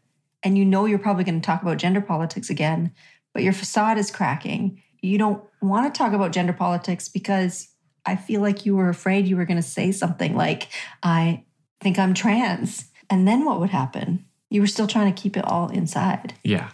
and 0.43 0.57
you 0.57 0.63
know 0.63 0.85
you're 0.85 0.99
probably 0.99 1.23
going 1.23 1.41
to 1.41 1.45
talk 1.45 1.63
about 1.63 1.77
gender 1.77 2.01
politics 2.01 2.49
again, 2.49 2.93
but 3.33 3.43
your 3.43 3.53
facade 3.53 3.97
is 3.97 4.11
cracking. 4.11 4.81
You 5.01 5.17
don't 5.17 5.43
want 5.61 5.91
to 5.91 5.97
talk 5.97 6.13
about 6.13 6.31
gender 6.33 6.53
politics 6.53 7.09
because 7.09 7.69
I 8.05 8.15
feel 8.15 8.41
like 8.41 8.65
you 8.65 8.75
were 8.75 8.89
afraid 8.89 9.27
you 9.27 9.37
were 9.37 9.45
going 9.45 9.57
to 9.57 9.63
say 9.63 9.91
something 9.91 10.35
like, 10.35 10.67
I 11.01 11.43
think 11.81 11.97
I'm 11.97 12.13
trans. 12.13 12.85
And 13.09 13.27
then 13.27 13.43
what 13.43 13.59
would 13.59 13.71
happen? 13.71 14.25
You 14.49 14.61
were 14.61 14.67
still 14.67 14.87
trying 14.87 15.13
to 15.13 15.21
keep 15.21 15.35
it 15.35 15.45
all 15.45 15.69
inside. 15.69 16.33
Yeah. 16.43 16.69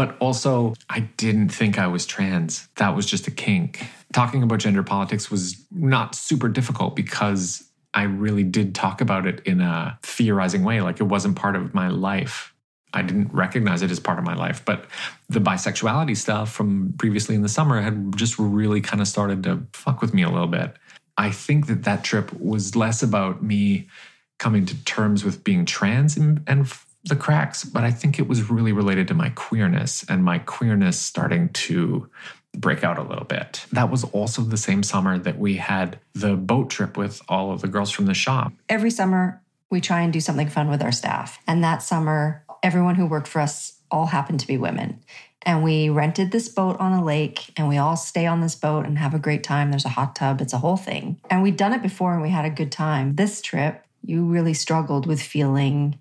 But 0.00 0.16
also, 0.18 0.72
I 0.88 1.00
didn't 1.00 1.50
think 1.50 1.78
I 1.78 1.86
was 1.86 2.06
trans. 2.06 2.70
That 2.76 2.96
was 2.96 3.04
just 3.04 3.26
a 3.26 3.30
kink. 3.30 3.86
Talking 4.14 4.42
about 4.42 4.60
gender 4.60 4.82
politics 4.82 5.30
was 5.30 5.62
not 5.70 6.14
super 6.14 6.48
difficult 6.48 6.96
because 6.96 7.68
I 7.92 8.04
really 8.04 8.42
did 8.42 8.74
talk 8.74 9.02
about 9.02 9.26
it 9.26 9.40
in 9.40 9.60
a 9.60 9.98
theorizing 10.02 10.64
way. 10.64 10.80
Like 10.80 11.00
it 11.00 11.04
wasn't 11.04 11.36
part 11.36 11.54
of 11.54 11.74
my 11.74 11.88
life. 11.88 12.54
I 12.94 13.02
didn't 13.02 13.34
recognize 13.34 13.82
it 13.82 13.90
as 13.90 14.00
part 14.00 14.18
of 14.18 14.24
my 14.24 14.32
life. 14.32 14.64
But 14.64 14.86
the 15.28 15.38
bisexuality 15.38 16.16
stuff 16.16 16.50
from 16.50 16.94
previously 16.96 17.34
in 17.34 17.42
the 17.42 17.50
summer 17.50 17.78
had 17.78 18.16
just 18.16 18.38
really 18.38 18.80
kind 18.80 19.02
of 19.02 19.06
started 19.06 19.42
to 19.42 19.66
fuck 19.74 20.00
with 20.00 20.14
me 20.14 20.22
a 20.22 20.30
little 20.30 20.48
bit. 20.48 20.78
I 21.18 21.30
think 21.30 21.66
that 21.66 21.82
that 21.82 22.04
trip 22.04 22.32
was 22.40 22.74
less 22.74 23.02
about 23.02 23.42
me 23.42 23.90
coming 24.38 24.64
to 24.64 24.84
terms 24.84 25.24
with 25.24 25.44
being 25.44 25.66
trans 25.66 26.16
and, 26.16 26.42
and 26.46 26.72
the 27.04 27.16
cracks, 27.16 27.64
but 27.64 27.84
I 27.84 27.90
think 27.90 28.18
it 28.18 28.28
was 28.28 28.50
really 28.50 28.72
related 28.72 29.08
to 29.08 29.14
my 29.14 29.30
queerness 29.30 30.04
and 30.08 30.24
my 30.24 30.38
queerness 30.38 30.98
starting 31.00 31.48
to 31.50 32.08
break 32.56 32.84
out 32.84 32.98
a 32.98 33.02
little 33.02 33.24
bit. 33.24 33.64
That 33.72 33.90
was 33.90 34.04
also 34.04 34.42
the 34.42 34.56
same 34.56 34.82
summer 34.82 35.18
that 35.18 35.38
we 35.38 35.56
had 35.56 35.98
the 36.14 36.36
boat 36.36 36.68
trip 36.68 36.96
with 36.96 37.22
all 37.28 37.52
of 37.52 37.60
the 37.60 37.68
girls 37.68 37.90
from 37.90 38.06
the 38.06 38.14
shop. 38.14 38.52
Every 38.68 38.90
summer, 38.90 39.40
we 39.70 39.80
try 39.80 40.00
and 40.00 40.12
do 40.12 40.20
something 40.20 40.48
fun 40.48 40.68
with 40.68 40.82
our 40.82 40.92
staff. 40.92 41.38
And 41.46 41.62
that 41.62 41.82
summer, 41.82 42.44
everyone 42.62 42.96
who 42.96 43.06
worked 43.06 43.28
for 43.28 43.40
us 43.40 43.78
all 43.90 44.06
happened 44.06 44.40
to 44.40 44.46
be 44.46 44.56
women. 44.56 45.00
And 45.42 45.64
we 45.64 45.88
rented 45.88 46.32
this 46.32 46.48
boat 46.48 46.78
on 46.78 46.92
a 46.92 47.04
lake 47.04 47.52
and 47.56 47.66
we 47.66 47.78
all 47.78 47.96
stay 47.96 48.26
on 48.26 48.40
this 48.40 48.54
boat 48.54 48.84
and 48.84 48.98
have 48.98 49.14
a 49.14 49.18
great 49.18 49.42
time. 49.42 49.70
There's 49.70 49.86
a 49.86 49.90
hot 49.90 50.14
tub, 50.14 50.40
it's 50.40 50.52
a 50.52 50.58
whole 50.58 50.76
thing. 50.76 51.18
And 51.30 51.42
we'd 51.42 51.56
done 51.56 51.72
it 51.72 51.82
before 51.82 52.12
and 52.12 52.20
we 52.20 52.30
had 52.30 52.44
a 52.44 52.50
good 52.50 52.70
time. 52.70 53.14
This 53.14 53.40
trip, 53.40 53.84
you 54.02 54.24
really 54.24 54.54
struggled 54.54 55.06
with 55.06 55.22
feeling 55.22 55.98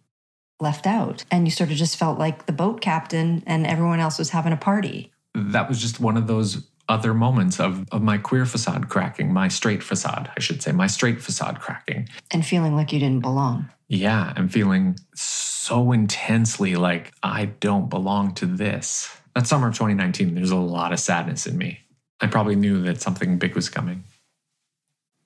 left 0.59 0.85
out. 0.85 1.23
And 1.31 1.45
you 1.45 1.51
sort 1.51 1.71
of 1.71 1.77
just 1.77 1.97
felt 1.97 2.19
like 2.19 2.45
the 2.45 2.51
boat 2.51 2.81
captain 2.81 3.43
and 3.45 3.65
everyone 3.65 3.99
else 3.99 4.17
was 4.17 4.31
having 4.31 4.53
a 4.53 4.57
party. 4.57 5.11
That 5.33 5.69
was 5.69 5.79
just 5.79 5.99
one 5.99 6.17
of 6.17 6.27
those 6.27 6.67
other 6.89 7.13
moments 7.13 7.59
of, 7.59 7.87
of 7.91 8.01
my 8.01 8.17
queer 8.17 8.45
facade 8.45 8.89
cracking, 8.89 9.31
my 9.31 9.47
straight 9.47 9.83
facade, 9.83 10.31
I 10.35 10.39
should 10.39 10.61
say, 10.61 10.71
my 10.71 10.87
straight 10.87 11.21
facade 11.21 11.59
cracking. 11.59 12.09
And 12.31 12.45
feeling 12.45 12.75
like 12.75 12.91
you 12.91 12.99
didn't 12.99 13.21
belong. 13.21 13.69
Yeah, 13.87 14.33
and 14.35 14.51
feeling 14.51 14.97
so 15.13 15.91
intensely 15.91 16.75
like 16.75 17.13
I 17.21 17.45
don't 17.45 17.89
belong 17.89 18.33
to 18.35 18.45
this. 18.45 19.15
That 19.35 19.47
summer 19.47 19.69
of 19.69 19.75
2019, 19.75 20.33
there's 20.33 20.51
a 20.51 20.57
lot 20.57 20.91
of 20.91 20.99
sadness 20.99 21.45
in 21.45 21.57
me. 21.57 21.79
I 22.19 22.27
probably 22.27 22.55
knew 22.55 22.81
that 22.81 23.01
something 23.01 23.37
big 23.37 23.55
was 23.55 23.69
coming. 23.69 24.03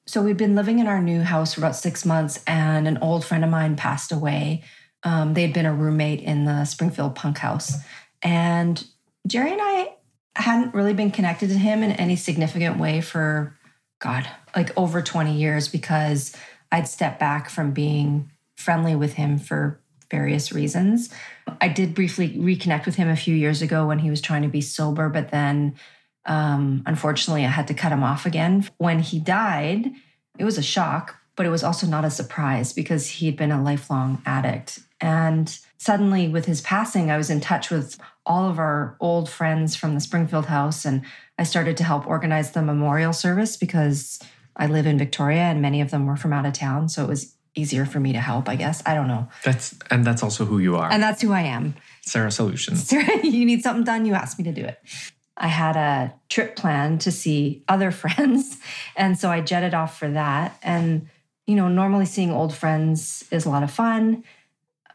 So 0.05 0.21
we'd 0.21 0.37
been 0.37 0.55
living 0.55 0.79
in 0.79 0.87
our 0.87 1.01
new 1.01 1.21
house 1.21 1.53
for 1.53 1.61
about 1.61 1.77
six 1.77 2.05
months, 2.05 2.43
and 2.45 2.87
an 2.87 2.97
old 2.97 3.23
friend 3.23 3.43
of 3.43 3.49
mine 3.49 3.77
passed 3.77 4.11
away. 4.11 4.63
Um, 5.03 5.33
they'd 5.33 5.53
been 5.53 5.65
a 5.65 5.73
roommate 5.73 6.21
in 6.21 6.45
the 6.45 6.65
Springfield 6.65 7.15
Punk 7.15 7.37
House. 7.37 7.75
And 8.21 8.83
Jerry 9.27 9.51
and 9.51 9.61
I 9.61 9.93
hadn't 10.35 10.73
really 10.73 10.93
been 10.93 11.11
connected 11.11 11.49
to 11.49 11.57
him 11.57 11.83
in 11.83 11.91
any 11.91 12.15
significant 12.15 12.79
way 12.79 13.01
for, 13.01 13.55
God, 13.99 14.27
like 14.55 14.75
over 14.77 15.01
20 15.01 15.35
years 15.35 15.67
because 15.67 16.35
I'd 16.71 16.87
stepped 16.87 17.19
back 17.19 17.49
from 17.49 17.71
being 17.71 18.31
friendly 18.55 18.95
with 18.95 19.13
him 19.13 19.37
for 19.37 19.79
various 20.09 20.51
reasons. 20.51 21.09
I 21.59 21.67
did 21.67 21.95
briefly 21.95 22.29
reconnect 22.29 22.85
with 22.85 22.95
him 22.95 23.09
a 23.09 23.15
few 23.15 23.35
years 23.35 23.61
ago 23.61 23.87
when 23.87 23.99
he 23.99 24.09
was 24.09 24.21
trying 24.21 24.43
to 24.43 24.47
be 24.47 24.61
sober, 24.61 25.09
but 25.09 25.31
then 25.31 25.75
um, 26.25 26.83
unfortunately 26.85 27.45
I 27.45 27.49
had 27.49 27.67
to 27.67 27.73
cut 27.73 27.91
him 27.91 28.03
off 28.03 28.25
again. 28.25 28.67
When 28.77 28.99
he 28.99 29.19
died, 29.19 29.91
it 30.37 30.45
was 30.45 30.57
a 30.57 30.63
shock, 30.63 31.17
but 31.35 31.45
it 31.45 31.49
was 31.49 31.63
also 31.63 31.87
not 31.87 32.05
a 32.05 32.09
surprise 32.09 32.73
because 32.73 33.09
he'd 33.09 33.37
been 33.37 33.51
a 33.51 33.61
lifelong 33.61 34.21
addict. 34.25 34.79
And 35.01 35.57
suddenly, 35.77 36.27
with 36.27 36.45
his 36.45 36.61
passing, 36.61 37.11
I 37.11 37.17
was 37.17 37.29
in 37.29 37.41
touch 37.41 37.69
with 37.69 37.97
all 38.25 38.49
of 38.49 38.59
our 38.59 38.95
old 38.99 39.29
friends 39.29 39.75
from 39.75 39.93
the 39.93 39.99
Springfield 39.99 40.45
house, 40.45 40.85
and 40.85 41.03
I 41.37 41.43
started 41.43 41.77
to 41.77 41.83
help 41.83 42.07
organize 42.07 42.51
the 42.51 42.61
memorial 42.61 43.13
service 43.13 43.57
because 43.57 44.19
I 44.55 44.67
live 44.67 44.85
in 44.85 44.97
Victoria 44.97 45.41
and 45.41 45.61
many 45.61 45.81
of 45.81 45.91
them 45.91 46.05
were 46.05 46.15
from 46.15 46.33
out 46.33 46.45
of 46.45 46.53
town. 46.53 46.89
So 46.89 47.03
it 47.03 47.09
was 47.09 47.35
easier 47.55 47.85
for 47.85 47.99
me 47.99 48.13
to 48.13 48.19
help, 48.19 48.49
I 48.49 48.55
guess. 48.55 48.81
I 48.85 48.93
don't 48.93 49.07
know. 49.07 49.27
That's 49.43 49.75
and 49.89 50.05
that's 50.05 50.23
also 50.23 50.45
who 50.45 50.59
you 50.59 50.75
are. 50.75 50.91
And 50.91 51.01
that's 51.01 51.21
who 51.21 51.31
I 51.31 51.41
am. 51.41 51.75
Sarah 52.01 52.31
Solutions. 52.31 52.83
Sarah, 52.87 53.25
you 53.25 53.45
need 53.45 53.61
something 53.61 53.83
done, 53.83 54.05
you 54.05 54.13
ask 54.13 54.37
me 54.37 54.43
to 54.45 54.51
do 54.51 54.63
it. 54.63 54.79
I 55.35 55.47
had 55.47 55.75
a 55.75 56.13
trip 56.29 56.55
planned 56.55 57.01
to 57.01 57.11
see 57.11 57.63
other 57.67 57.91
friends. 58.03 58.57
And 58.95 59.17
so 59.17 59.29
I 59.29 59.41
jetted 59.41 59.73
off 59.73 59.97
for 59.97 60.09
that. 60.09 60.57
And, 60.61 61.09
you 61.47 61.55
know, 61.55 61.67
normally 61.67 62.05
seeing 62.05 62.31
old 62.31 62.53
friends 62.53 63.25
is 63.31 63.45
a 63.45 63.49
lot 63.49 63.63
of 63.63 63.71
fun. 63.71 64.23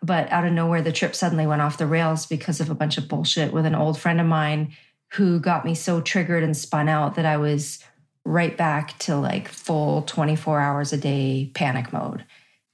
But 0.02 0.30
out 0.30 0.46
of 0.46 0.52
nowhere, 0.52 0.82
the 0.82 0.92
trip 0.92 1.14
suddenly 1.14 1.46
went 1.46 1.62
off 1.62 1.78
the 1.78 1.86
rails 1.86 2.26
because 2.26 2.60
of 2.60 2.70
a 2.70 2.74
bunch 2.74 2.98
of 2.98 3.08
bullshit 3.08 3.52
with 3.52 3.66
an 3.66 3.74
old 3.74 3.98
friend 3.98 4.20
of 4.20 4.26
mine 4.26 4.76
who 5.12 5.40
got 5.40 5.64
me 5.64 5.74
so 5.74 6.00
triggered 6.00 6.44
and 6.44 6.56
spun 6.56 6.88
out 6.88 7.16
that 7.16 7.26
I 7.26 7.36
was 7.36 7.82
right 8.24 8.56
back 8.56 8.98
to 9.00 9.16
like 9.16 9.48
full 9.48 10.02
24 10.02 10.60
hours 10.60 10.92
a 10.92 10.96
day 10.98 11.50
panic 11.54 11.92
mode. 11.92 12.24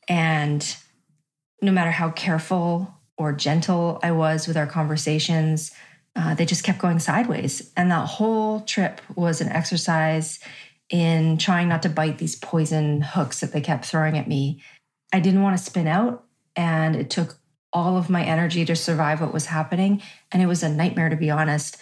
And 0.08 0.76
no 1.62 1.72
matter 1.72 1.92
how 1.92 2.10
careful 2.10 2.92
or 3.16 3.32
gentle 3.32 4.00
I 4.02 4.10
was 4.10 4.46
with 4.46 4.56
our 4.56 4.66
conversations, 4.66 5.70
uh, 6.16 6.34
they 6.34 6.44
just 6.44 6.64
kept 6.64 6.78
going 6.78 6.98
sideways. 6.98 7.72
And 7.76 7.90
that 7.90 8.06
whole 8.06 8.60
trip 8.60 9.00
was 9.14 9.40
an 9.40 9.48
exercise 9.48 10.40
in 10.94 11.38
trying 11.38 11.68
not 11.68 11.82
to 11.82 11.88
bite 11.88 12.18
these 12.18 12.36
poison 12.36 13.00
hooks 13.00 13.40
that 13.40 13.50
they 13.50 13.60
kept 13.60 13.84
throwing 13.84 14.16
at 14.16 14.28
me. 14.28 14.62
I 15.12 15.18
didn't 15.18 15.42
want 15.42 15.58
to 15.58 15.62
spin 15.62 15.88
out, 15.88 16.22
and 16.54 16.94
it 16.94 17.10
took 17.10 17.36
all 17.72 17.96
of 17.96 18.08
my 18.08 18.22
energy 18.22 18.64
to 18.64 18.76
survive 18.76 19.20
what 19.20 19.32
was 19.32 19.46
happening. 19.46 20.00
And 20.30 20.40
it 20.40 20.46
was 20.46 20.62
a 20.62 20.68
nightmare, 20.68 21.08
to 21.08 21.16
be 21.16 21.30
honest. 21.30 21.78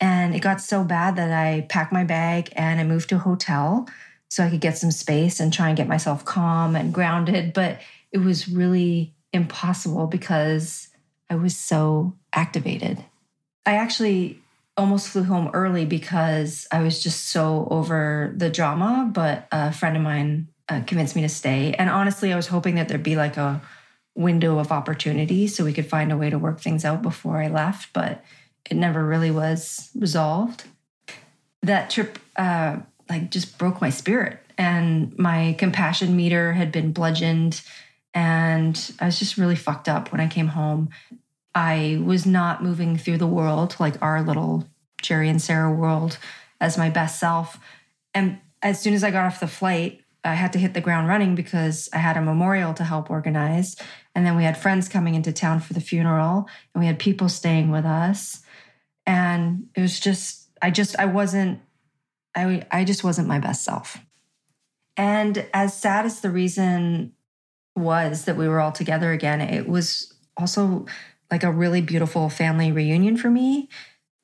And 0.00 0.34
it 0.34 0.40
got 0.40 0.62
so 0.62 0.82
bad 0.82 1.16
that 1.16 1.30
I 1.30 1.66
packed 1.68 1.92
my 1.92 2.04
bag 2.04 2.54
and 2.56 2.80
I 2.80 2.84
moved 2.84 3.10
to 3.10 3.16
a 3.16 3.18
hotel 3.18 3.86
so 4.30 4.42
I 4.42 4.48
could 4.48 4.62
get 4.62 4.78
some 4.78 4.90
space 4.90 5.40
and 5.40 5.52
try 5.52 5.68
and 5.68 5.76
get 5.76 5.86
myself 5.86 6.24
calm 6.24 6.74
and 6.74 6.94
grounded. 6.94 7.52
But 7.52 7.80
it 8.12 8.18
was 8.18 8.48
really 8.48 9.12
impossible 9.34 10.06
because 10.06 10.88
I 11.28 11.34
was 11.34 11.54
so 11.54 12.14
activated. 12.32 13.04
I 13.66 13.74
actually 13.74 14.40
almost 14.76 15.08
flew 15.08 15.24
home 15.24 15.50
early 15.52 15.84
because 15.84 16.66
I 16.72 16.82
was 16.82 17.02
just 17.02 17.28
so 17.28 17.68
over 17.70 18.32
the 18.36 18.50
drama, 18.50 19.08
but 19.12 19.46
a 19.52 19.72
friend 19.72 19.96
of 19.96 20.02
mine 20.02 20.48
uh, 20.68 20.80
convinced 20.86 21.14
me 21.14 21.22
to 21.22 21.28
stay. 21.28 21.74
And 21.74 21.88
honestly, 21.90 22.32
I 22.32 22.36
was 22.36 22.48
hoping 22.48 22.74
that 22.76 22.88
there'd 22.88 23.02
be 23.02 23.16
like 23.16 23.36
a 23.36 23.60
window 24.14 24.58
of 24.58 24.72
opportunity 24.72 25.46
so 25.46 25.64
we 25.64 25.72
could 25.72 25.86
find 25.86 26.12
a 26.12 26.16
way 26.16 26.30
to 26.30 26.38
work 26.38 26.60
things 26.60 26.84
out 26.84 27.02
before 27.02 27.42
I 27.42 27.48
left, 27.48 27.92
but 27.92 28.24
it 28.70 28.76
never 28.76 29.04
really 29.04 29.30
was 29.30 29.90
resolved. 29.94 30.64
That 31.62 31.90
trip 31.90 32.18
uh, 32.36 32.78
like 33.08 33.30
just 33.30 33.58
broke 33.58 33.80
my 33.80 33.90
spirit 33.90 34.38
and 34.56 35.16
my 35.18 35.54
compassion 35.58 36.16
meter 36.16 36.52
had 36.52 36.72
been 36.72 36.92
bludgeoned 36.92 37.60
and 38.14 38.92
I 39.00 39.06
was 39.06 39.18
just 39.18 39.36
really 39.36 39.56
fucked 39.56 39.88
up 39.88 40.12
when 40.12 40.20
I 40.20 40.28
came 40.28 40.46
home. 40.46 40.90
I 41.54 42.00
was 42.04 42.26
not 42.26 42.62
moving 42.62 42.96
through 42.96 43.18
the 43.18 43.26
world 43.26 43.76
like 43.78 44.00
our 44.02 44.22
little 44.22 44.68
Jerry 45.02 45.28
and 45.28 45.40
Sarah 45.40 45.72
world 45.72 46.18
as 46.60 46.78
my 46.78 46.90
best 46.90 47.20
self. 47.20 47.58
And 48.12 48.40
as 48.62 48.80
soon 48.80 48.94
as 48.94 49.04
I 49.04 49.10
got 49.10 49.26
off 49.26 49.40
the 49.40 49.46
flight, 49.46 50.00
I 50.24 50.34
had 50.34 50.54
to 50.54 50.58
hit 50.58 50.72
the 50.72 50.80
ground 50.80 51.06
running 51.06 51.34
because 51.34 51.90
I 51.92 51.98
had 51.98 52.16
a 52.16 52.22
memorial 52.22 52.72
to 52.74 52.84
help 52.84 53.10
organize. 53.10 53.76
And 54.14 54.24
then 54.24 54.36
we 54.36 54.44
had 54.44 54.56
friends 54.56 54.88
coming 54.88 55.14
into 55.14 55.32
town 55.32 55.60
for 55.60 55.74
the 55.74 55.80
funeral, 55.80 56.48
and 56.74 56.80
we 56.80 56.86
had 56.86 56.98
people 56.98 57.28
staying 57.28 57.70
with 57.70 57.84
us. 57.84 58.40
And 59.06 59.66
it 59.74 59.82
was 59.82 60.00
just, 60.00 60.48
I 60.62 60.70
just, 60.70 60.98
I 60.98 61.04
wasn't, 61.04 61.60
I, 62.34 62.62
I 62.70 62.84
just 62.84 63.04
wasn't 63.04 63.28
my 63.28 63.38
best 63.38 63.64
self. 63.64 63.98
And 64.96 65.46
as 65.52 65.76
sad 65.76 66.06
as 66.06 66.20
the 66.20 66.30
reason 66.30 67.12
was 67.76 68.24
that 68.24 68.36
we 68.36 68.48
were 68.48 68.60
all 68.60 68.72
together 68.72 69.12
again, 69.12 69.42
it 69.42 69.68
was 69.68 70.14
also 70.38 70.86
like 71.30 71.42
a 71.42 71.50
really 71.50 71.80
beautiful 71.80 72.28
family 72.28 72.72
reunion 72.72 73.16
for 73.16 73.30
me, 73.30 73.68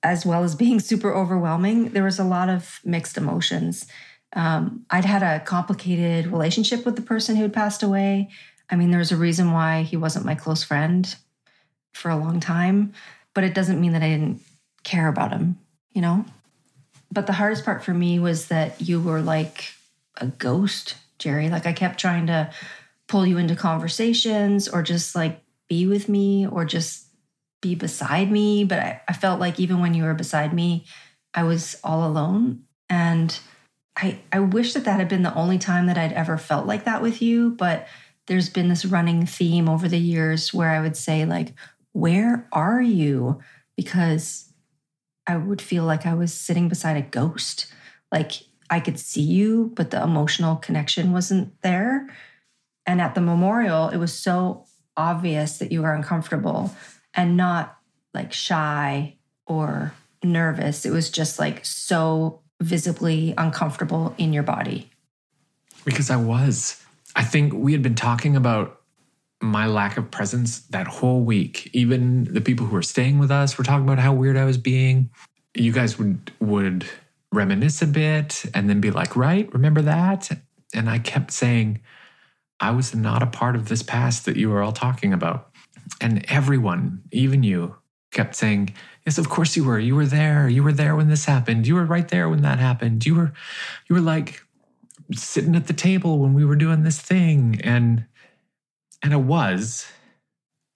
as 0.03 0.25
well 0.25 0.45
as 0.45 0.55
being 0.65 0.81
super 0.81 1.15
overwhelming. 1.15 1.91
There 1.91 2.05
was 2.05 2.19
a 2.19 2.25
lot 2.25 2.49
of 2.49 2.81
mixed 2.85 3.17
emotions. 3.17 3.87
Um, 4.33 4.87
I'd 4.91 5.05
had 5.05 5.23
a 5.23 5.45
complicated 5.45 6.29
relationship 6.29 6.87
with 6.87 6.97
the 6.97 7.03
person 7.03 7.37
who 7.37 7.43
had 7.43 7.53
passed 7.53 7.83
away. 7.83 8.31
I 8.71 8.77
mean, 8.77 8.91
there's 8.91 9.11
a 9.11 9.17
reason 9.17 9.53
why 9.53 9.83
he 9.83 9.97
wasn't 9.97 10.25
my 10.25 10.37
close 10.37 10.63
friend 10.63 11.13
for 11.93 12.11
a 12.11 12.17
long 12.17 12.39
time, 12.39 12.93
but 13.35 13.43
it 13.43 13.55
doesn't 13.55 13.81
mean 13.81 13.93
that 13.93 14.03
I 14.03 14.09
didn't 14.09 14.41
care 14.85 15.09
about 15.09 15.33
him, 15.33 15.59
you 15.93 16.01
know? 16.01 16.25
But 17.11 17.27
the 17.27 17.33
hardest 17.33 17.65
part 17.65 17.85
for 17.85 17.93
me 17.93 18.21
was 18.21 18.47
that 18.49 18.81
you 18.81 19.01
were 19.01 19.21
like 19.21 19.73
a 20.17 20.27
ghost, 20.27 20.95
Jerry. 21.19 21.51
Like 21.51 21.67
I 21.67 21.73
kept 21.73 21.99
trying 21.99 22.29
to 22.29 22.51
pull 23.09 23.27
you 23.27 23.39
into 23.39 23.57
conversations 23.57 24.69
or 24.69 24.83
just 24.83 25.17
like 25.17 25.43
be 25.71 25.87
with 25.87 26.09
me 26.09 26.47
or 26.47 26.67
just 26.67 27.07
be 27.63 27.75
beside 27.75 28.31
me. 28.31 28.65
But 28.65 28.81
I, 28.81 29.01
I 29.09 29.13
felt 29.15 29.41
like 29.41 29.59
even 29.59 29.81
when 29.81 29.95
you 29.95 30.03
were 30.03 30.13
beside 30.13 30.53
me, 30.53 30.85
I 31.33 31.45
was 31.45 31.79
all 31.83 32.07
alone. 32.07 32.65
And 32.91 33.39
I, 33.97 34.19
I 34.33 34.41
wish 34.41 34.75
that 34.75 34.85
that 34.85 34.99
had 34.99 35.09
been 35.09 35.23
the 35.23 35.35
only 35.35 35.59
time 35.59 35.87
that 35.87 35.97
I'd 35.97 36.13
ever 36.13 36.37
felt 36.37 36.67
like 36.67 36.85
that 36.85 37.01
with 37.01 37.23
you. 37.23 37.51
But 37.51 37.87
there's 38.27 38.49
been 38.49 38.69
this 38.69 38.85
running 38.85 39.25
theme 39.25 39.69
over 39.69 39.89
the 39.89 39.99
years 39.99 40.53
where 40.53 40.71
I 40.71 40.81
would 40.81 40.97
say, 40.97 41.25
like, 41.25 41.55
where 41.93 42.49
are 42.53 42.83
you? 42.83 43.41
Because 43.77 44.53
I 45.27 45.37
would 45.37 45.63
feel 45.63 45.85
like 45.85 46.07
I 46.07 46.15
was 46.15 46.35
sitting 46.35 46.69
beside 46.69 46.97
a 46.97 47.03
ghost. 47.03 47.73
Like 48.11 48.33
I 48.69 48.81
could 48.81 48.99
see 48.99 49.23
you, 49.23 49.73
but 49.75 49.91
the 49.91 50.03
emotional 50.03 50.57
connection 50.57 51.13
wasn't 51.13 51.61
there. 51.63 52.09
And 52.87 53.01
at 53.01 53.15
the 53.15 53.21
memorial, 53.21 53.89
it 53.89 53.99
was 53.99 54.13
so 54.13 54.65
obvious 55.01 55.59
that 55.59 55.73
you 55.73 55.83
were 55.83 55.95
uncomfortable. 55.95 56.75
and 57.13 57.37
not 57.37 57.77
like 58.15 58.33
shy 58.33 59.17
or 59.47 59.93
nervous. 60.23 60.87
It 60.87 60.91
was 60.91 61.11
just 61.11 61.41
like 61.41 61.65
so 61.65 62.41
visibly 62.61 63.35
uncomfortable 63.37 64.15
in 64.17 64.33
your 64.33 64.45
body. 64.45 64.91
Because 65.85 66.09
I 66.09 66.17
was. 66.17 66.81
I 67.17 67.25
think 67.25 67.53
we 67.53 67.73
had 67.73 67.83
been 67.83 67.97
talking 67.97 68.37
about 68.37 68.81
my 69.43 69.67
lack 69.67 69.97
of 69.97 70.11
presence 70.11 70.61
that 70.69 70.87
whole 70.87 71.23
week. 71.23 71.69
Even 71.73 72.33
the 72.33 72.41
people 72.41 72.67
who 72.67 72.75
were 72.75 72.83
staying 72.83 73.19
with 73.19 73.31
us 73.31 73.59
were 73.59 73.65
talking 73.65 73.85
about 73.85 73.99
how 73.99 74.13
weird 74.13 74.37
I 74.37 74.45
was 74.45 74.59
being. 74.59 75.11
You 75.55 75.73
guys 75.73 75.99
would 75.99 76.31
would 76.39 76.87
reminisce 77.33 77.83
a 77.83 77.87
bit 77.87 78.45
and 78.55 78.69
then 78.69 78.81
be 78.81 78.93
like, 78.93 79.17
"Right, 79.17 79.53
remember 79.53 79.83
that?" 79.83 80.31
And 80.75 80.89
I 80.89 80.99
kept 81.01 81.33
saying, 81.33 81.81
"I 82.61 82.70
was 82.70 82.94
not 82.94 83.23
a 83.23 83.27
part 83.27 83.57
of 83.57 83.68
this 83.68 83.83
past 83.83 84.25
that 84.27 84.37
you 84.37 84.51
were 84.51 84.62
all 84.62 84.73
talking 84.73 85.12
about." 85.12 85.51
And 86.01 86.25
everyone, 86.29 87.03
even 87.11 87.42
you, 87.42 87.77
kept 88.11 88.35
saying, 88.35 88.75
Yes, 89.07 89.18
of 89.18 89.29
course 89.29 89.57
you 89.57 89.64
were. 89.64 89.79
You 89.79 89.96
were 89.96 90.07
there. 90.07 90.49
You 90.49 90.62
were 90.62 90.73
there 90.73 90.94
when 90.94 91.09
this 91.09 91.25
happened. 91.25 91.66
You 91.66 91.75
were 91.75 91.85
right 91.85 92.09
there 92.09 92.29
when 92.29 92.42
that 92.42 92.59
happened. 92.59 93.05
You 93.07 93.14
were 93.14 93.33
you 93.88 93.94
were 93.94 94.01
like 94.01 94.42
sitting 95.14 95.57
at 95.57 95.66
the 95.66 95.73
table 95.73 96.18
when 96.18 96.35
we 96.35 96.44
were 96.44 96.57
doing 96.57 96.83
this 96.83 97.01
thing. 97.01 97.61
And 97.64 98.05
and 99.03 99.12
I 99.12 99.16
was. 99.16 99.90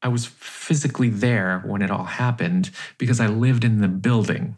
I 0.03 0.09
was 0.09 0.27
physically 0.27 1.09
there 1.09 1.62
when 1.64 1.81
it 1.81 1.90
all 1.90 2.05
happened 2.05 2.70
because 2.99 3.20
I 3.20 3.27
lived 3.27 3.64
in 3.64 3.81
the 3.81 3.88
building. 3.88 4.57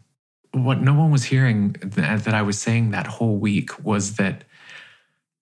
What 0.51 0.81
no 0.81 0.93
one 0.93 1.11
was 1.11 1.25
hearing 1.25 1.73
that, 1.81 2.25
that 2.25 2.33
I 2.33 2.41
was 2.41 2.59
saying 2.59 2.91
that 2.91 3.07
whole 3.07 3.37
week 3.37 3.83
was 3.83 4.15
that 4.15 4.43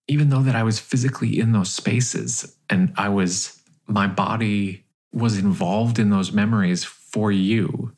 even 0.07 0.29
though 0.29 0.41
that 0.41 0.55
I 0.55 0.63
was 0.63 0.79
physically 0.79 1.39
in 1.39 1.51
those 1.51 1.71
spaces 1.71 2.55
and 2.69 2.93
I 2.95 3.09
was 3.09 3.61
my 3.87 4.07
body 4.07 4.85
was 5.13 5.37
involved 5.37 5.97
in 5.99 6.09
those 6.09 6.31
memories 6.31 6.83
for 6.83 7.31
you. 7.31 7.93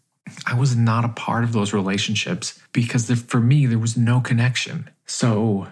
I 0.45 0.53
was 0.53 0.75
not 0.75 1.05
a 1.05 1.09
part 1.09 1.43
of 1.43 1.53
those 1.53 1.73
relationships 1.73 2.59
because 2.73 3.09
for 3.21 3.39
me, 3.39 3.65
there 3.65 3.79
was 3.79 3.97
no 3.97 4.19
connection. 4.19 4.89
So, 5.05 5.67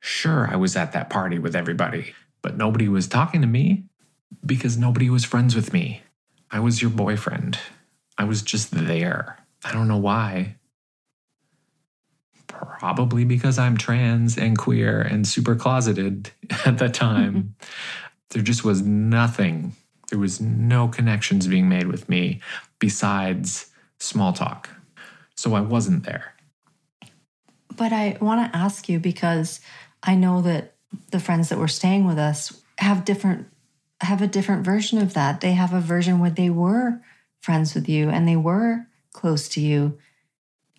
sure, 0.00 0.48
I 0.50 0.56
was 0.56 0.76
at 0.76 0.92
that 0.92 1.10
party 1.10 1.38
with 1.38 1.54
everybody, 1.54 2.12
but 2.42 2.56
nobody 2.56 2.88
was 2.88 3.06
talking 3.06 3.40
to 3.40 3.46
me 3.46 3.84
because 4.44 4.76
nobody 4.76 5.08
was 5.08 5.24
friends 5.24 5.54
with 5.54 5.72
me. 5.72 6.02
I 6.50 6.60
was 6.60 6.82
your 6.82 6.90
boyfriend. 6.90 7.58
I 8.18 8.24
was 8.24 8.42
just 8.42 8.72
there. 8.72 9.38
I 9.64 9.72
don't 9.72 9.88
know 9.88 9.98
why. 9.98 10.56
Probably 12.78 13.24
because 13.24 13.58
I'm 13.58 13.76
trans 13.76 14.36
and 14.38 14.56
queer 14.56 15.00
and 15.00 15.26
super 15.26 15.54
closeted 15.54 16.30
at 16.66 16.78
that 16.78 16.94
time. 16.94 17.34
Mm-hmm. 17.34 17.48
there 18.30 18.42
just 18.42 18.64
was 18.64 18.82
nothing 18.82 19.74
there 20.08 20.18
was 20.18 20.40
no 20.40 20.88
connections 20.88 21.46
being 21.46 21.68
made 21.68 21.86
with 21.86 22.08
me 22.08 22.40
besides 22.78 23.70
small 23.98 24.32
talk. 24.32 24.70
So 25.34 25.54
I 25.54 25.60
wasn't 25.60 26.04
there. 26.04 26.34
But 27.76 27.92
I 27.92 28.16
want 28.20 28.50
to 28.50 28.58
ask 28.58 28.88
you 28.88 28.98
because 28.98 29.60
I 30.02 30.14
know 30.14 30.42
that 30.42 30.74
the 31.10 31.20
friends 31.20 31.50
that 31.50 31.58
were 31.58 31.68
staying 31.68 32.06
with 32.06 32.18
us 32.18 32.62
have 32.78 33.04
different 33.04 33.48
have 34.00 34.22
a 34.22 34.28
different 34.28 34.64
version 34.64 34.98
of 34.98 35.14
that. 35.14 35.40
They 35.40 35.52
have 35.52 35.74
a 35.74 35.80
version 35.80 36.20
where 36.20 36.30
they 36.30 36.50
were 36.50 37.00
friends 37.40 37.74
with 37.74 37.88
you 37.88 38.08
and 38.08 38.28
they 38.28 38.36
were 38.36 38.86
close 39.12 39.48
to 39.50 39.60
you. 39.60 39.98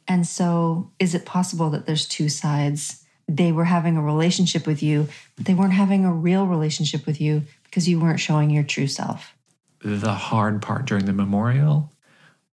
And 0.10 0.28
so 0.28 0.92
is 1.00 1.16
it 1.16 1.26
possible 1.26 1.70
that 1.70 1.86
there's 1.86 2.08
two 2.08 2.28
sides? 2.28 3.06
They 3.28 3.52
were 3.52 3.66
having 3.66 3.96
a 3.96 4.02
relationship 4.02 4.66
with 4.66 4.82
you, 4.82 5.08
but 5.38 5.46
they 5.46 5.54
weren't 5.54 5.74
having 5.74 6.04
a 6.04 6.12
real 6.12 6.48
relationship 6.48 7.06
with 7.06 7.22
you 7.22 7.44
because 7.64 7.88
you 7.88 8.00
weren't 8.00 8.20
showing 8.20 8.50
your 8.50 8.64
true 8.64 8.88
self. 8.88 9.36
The 9.82 10.14
hard 10.14 10.64
part 10.64 10.86
during 10.86 11.06
the 11.06 11.14
memorial 11.14 11.92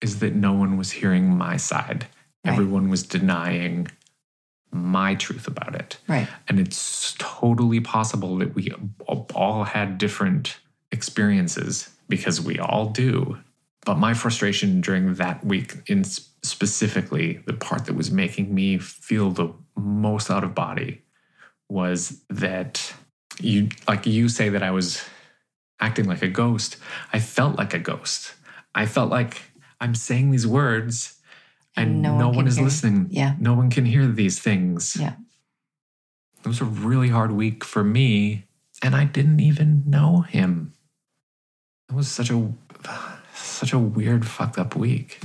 is 0.00 0.18
that 0.20 0.34
no 0.34 0.54
one 0.54 0.78
was 0.78 0.90
hearing 0.90 1.36
my 1.36 1.58
side. 1.58 2.06
Right. 2.44 2.52
Everyone 2.52 2.88
was 2.88 3.02
denying 3.02 3.88
my 4.72 5.14
truth 5.14 5.46
about 5.46 5.74
it. 5.74 5.98
Right. 6.08 6.26
And 6.48 6.58
it's 6.58 7.14
totally 7.18 7.80
possible 7.80 8.38
that 8.38 8.54
we 8.54 8.72
all 9.06 9.64
had 9.64 9.98
different 9.98 10.58
experiences 10.90 11.90
because 12.08 12.40
we 12.40 12.58
all 12.58 12.86
do. 12.86 13.36
But 13.84 13.98
my 13.98 14.14
frustration 14.14 14.80
during 14.80 15.14
that 15.14 15.44
week, 15.44 15.74
in 15.86 16.04
specifically 16.42 17.42
the 17.46 17.52
part 17.52 17.86
that 17.86 17.94
was 17.94 18.10
making 18.10 18.54
me 18.54 18.78
feel 18.78 19.30
the 19.30 19.52
most 19.76 20.30
out 20.30 20.44
of 20.44 20.54
body, 20.54 21.02
was 21.68 22.22
that 22.28 22.92
you 23.40 23.68
like 23.88 24.06
you 24.06 24.28
say 24.28 24.48
that 24.50 24.62
I 24.62 24.70
was 24.70 25.04
acting 25.80 26.06
like 26.06 26.22
a 26.22 26.28
ghost. 26.28 26.76
I 27.12 27.18
felt 27.18 27.56
like 27.56 27.74
a 27.74 27.78
ghost. 27.78 28.34
I 28.74 28.86
felt 28.86 29.10
like 29.10 29.42
I'm 29.80 29.94
saying 29.94 30.30
these 30.30 30.46
words 30.46 31.18
and, 31.76 31.88
and 31.88 32.02
no, 32.02 32.18
no, 32.18 32.26
one, 32.28 32.36
one 32.36 32.46
is 32.46 32.56
hear. 32.56 32.64
listening. 32.64 33.08
Yeah. 33.10 33.34
No 33.38 33.54
one 33.54 33.70
can 33.70 33.84
hear 33.84 34.06
these 34.06 34.38
things. 34.38 34.96
Yeah. 34.98 35.14
It 36.44 36.48
was 36.48 36.60
a 36.60 36.64
really 36.64 37.08
hard 37.08 37.32
week 37.32 37.64
for 37.64 37.82
me 37.82 38.46
and 38.82 38.94
I 38.94 39.04
didn't 39.04 39.40
even 39.40 39.84
know 39.86 40.20
him. 40.20 40.72
It 41.88 41.94
was 41.94 42.08
such 42.08 42.30
a 42.30 42.52
such 43.34 43.72
a 43.72 43.78
weird 43.78 44.26
fucked 44.26 44.58
up 44.58 44.76
week. 44.76 45.20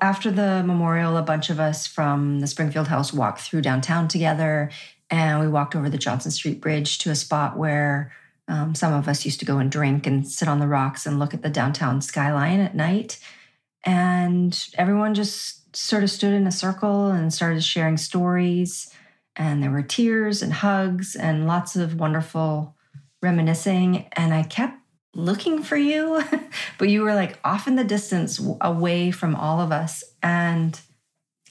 After 0.00 0.30
the 0.30 0.62
memorial, 0.64 1.16
a 1.16 1.22
bunch 1.22 1.50
of 1.50 1.58
us 1.58 1.86
from 1.86 2.40
the 2.40 2.46
Springfield 2.46 2.88
house 2.88 3.12
walked 3.12 3.40
through 3.40 3.62
downtown 3.62 4.08
together 4.08 4.70
and 5.10 5.40
we 5.40 5.48
walked 5.48 5.74
over 5.74 5.88
the 5.88 5.98
Johnson 5.98 6.30
Street 6.30 6.60
Bridge 6.60 6.98
to 6.98 7.10
a 7.10 7.14
spot 7.14 7.56
where 7.56 8.12
um, 8.46 8.74
some 8.74 8.92
of 8.92 9.08
us 9.08 9.24
used 9.24 9.40
to 9.40 9.46
go 9.46 9.58
and 9.58 9.70
drink 9.70 10.06
and 10.06 10.26
sit 10.26 10.48
on 10.48 10.58
the 10.58 10.66
rocks 10.66 11.06
and 11.06 11.18
look 11.18 11.34
at 11.34 11.42
the 11.42 11.50
downtown 11.50 12.00
skyline 12.00 12.60
at 12.60 12.74
night. 12.74 13.18
And 13.84 14.58
everyone 14.76 15.14
just 15.14 15.76
sort 15.76 16.02
of 16.02 16.10
stood 16.10 16.32
in 16.32 16.46
a 16.46 16.52
circle 16.52 17.08
and 17.08 17.32
started 17.32 17.64
sharing 17.64 17.96
stories. 17.96 18.92
And 19.36 19.62
there 19.62 19.70
were 19.70 19.82
tears 19.82 20.42
and 20.42 20.52
hugs 20.52 21.14
and 21.14 21.46
lots 21.46 21.76
of 21.76 21.98
wonderful 21.98 22.74
reminiscing. 23.22 24.08
And 24.12 24.34
I 24.34 24.42
kept 24.42 24.77
looking 25.14 25.62
for 25.62 25.76
you, 25.76 26.22
but 26.78 26.88
you 26.88 27.02
were 27.02 27.14
like 27.14 27.38
off 27.44 27.66
in 27.66 27.76
the 27.76 27.84
distance 27.84 28.40
away 28.60 29.10
from 29.10 29.34
all 29.34 29.60
of 29.60 29.72
us. 29.72 30.04
And 30.22 30.78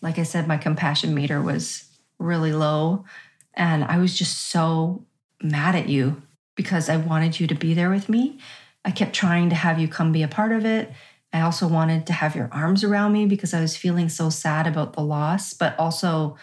like 0.02 0.20
I 0.20 0.24
said, 0.24 0.48
my 0.48 0.58
compassion 0.58 1.14
meter 1.14 1.42
was 1.42 1.86
really 2.20 2.54
low. 2.54 3.06
And 3.54 3.84
I 3.84 3.98
was 3.98 4.18
just 4.18 4.50
so 4.50 5.06
mad 5.42 5.76
at 5.76 5.90
you 5.90 6.22
because 6.56 6.90
I 6.90 6.98
wanted 6.98 7.40
you 7.40 7.48
to 7.48 7.56
be 7.56 7.74
there 7.74 7.90
with 7.90 8.10
me. 8.10 8.40
I 8.86 8.92
kept 8.92 9.14
trying 9.14 9.50
to 9.50 9.56
have 9.56 9.80
you 9.80 9.88
come 9.88 10.12
be 10.12 10.24
a 10.24 10.28
part 10.28 10.52
of 10.52 10.66
it. 10.66 10.92
I 11.34 11.42
also 11.42 11.68
wanted 11.68 12.08
to 12.08 12.14
have 12.14 12.36
your 12.36 12.50
arms 12.52 12.84
around 12.84 13.14
me 13.14 13.26
because 13.26 13.54
I 13.54 13.62
was 13.62 13.76
feeling 13.76 14.10
so 14.10 14.30
sad 14.30 14.66
about 14.66 14.94
the 14.94 15.02
loss, 15.02 15.54
but 15.54 15.78
also 15.78 16.38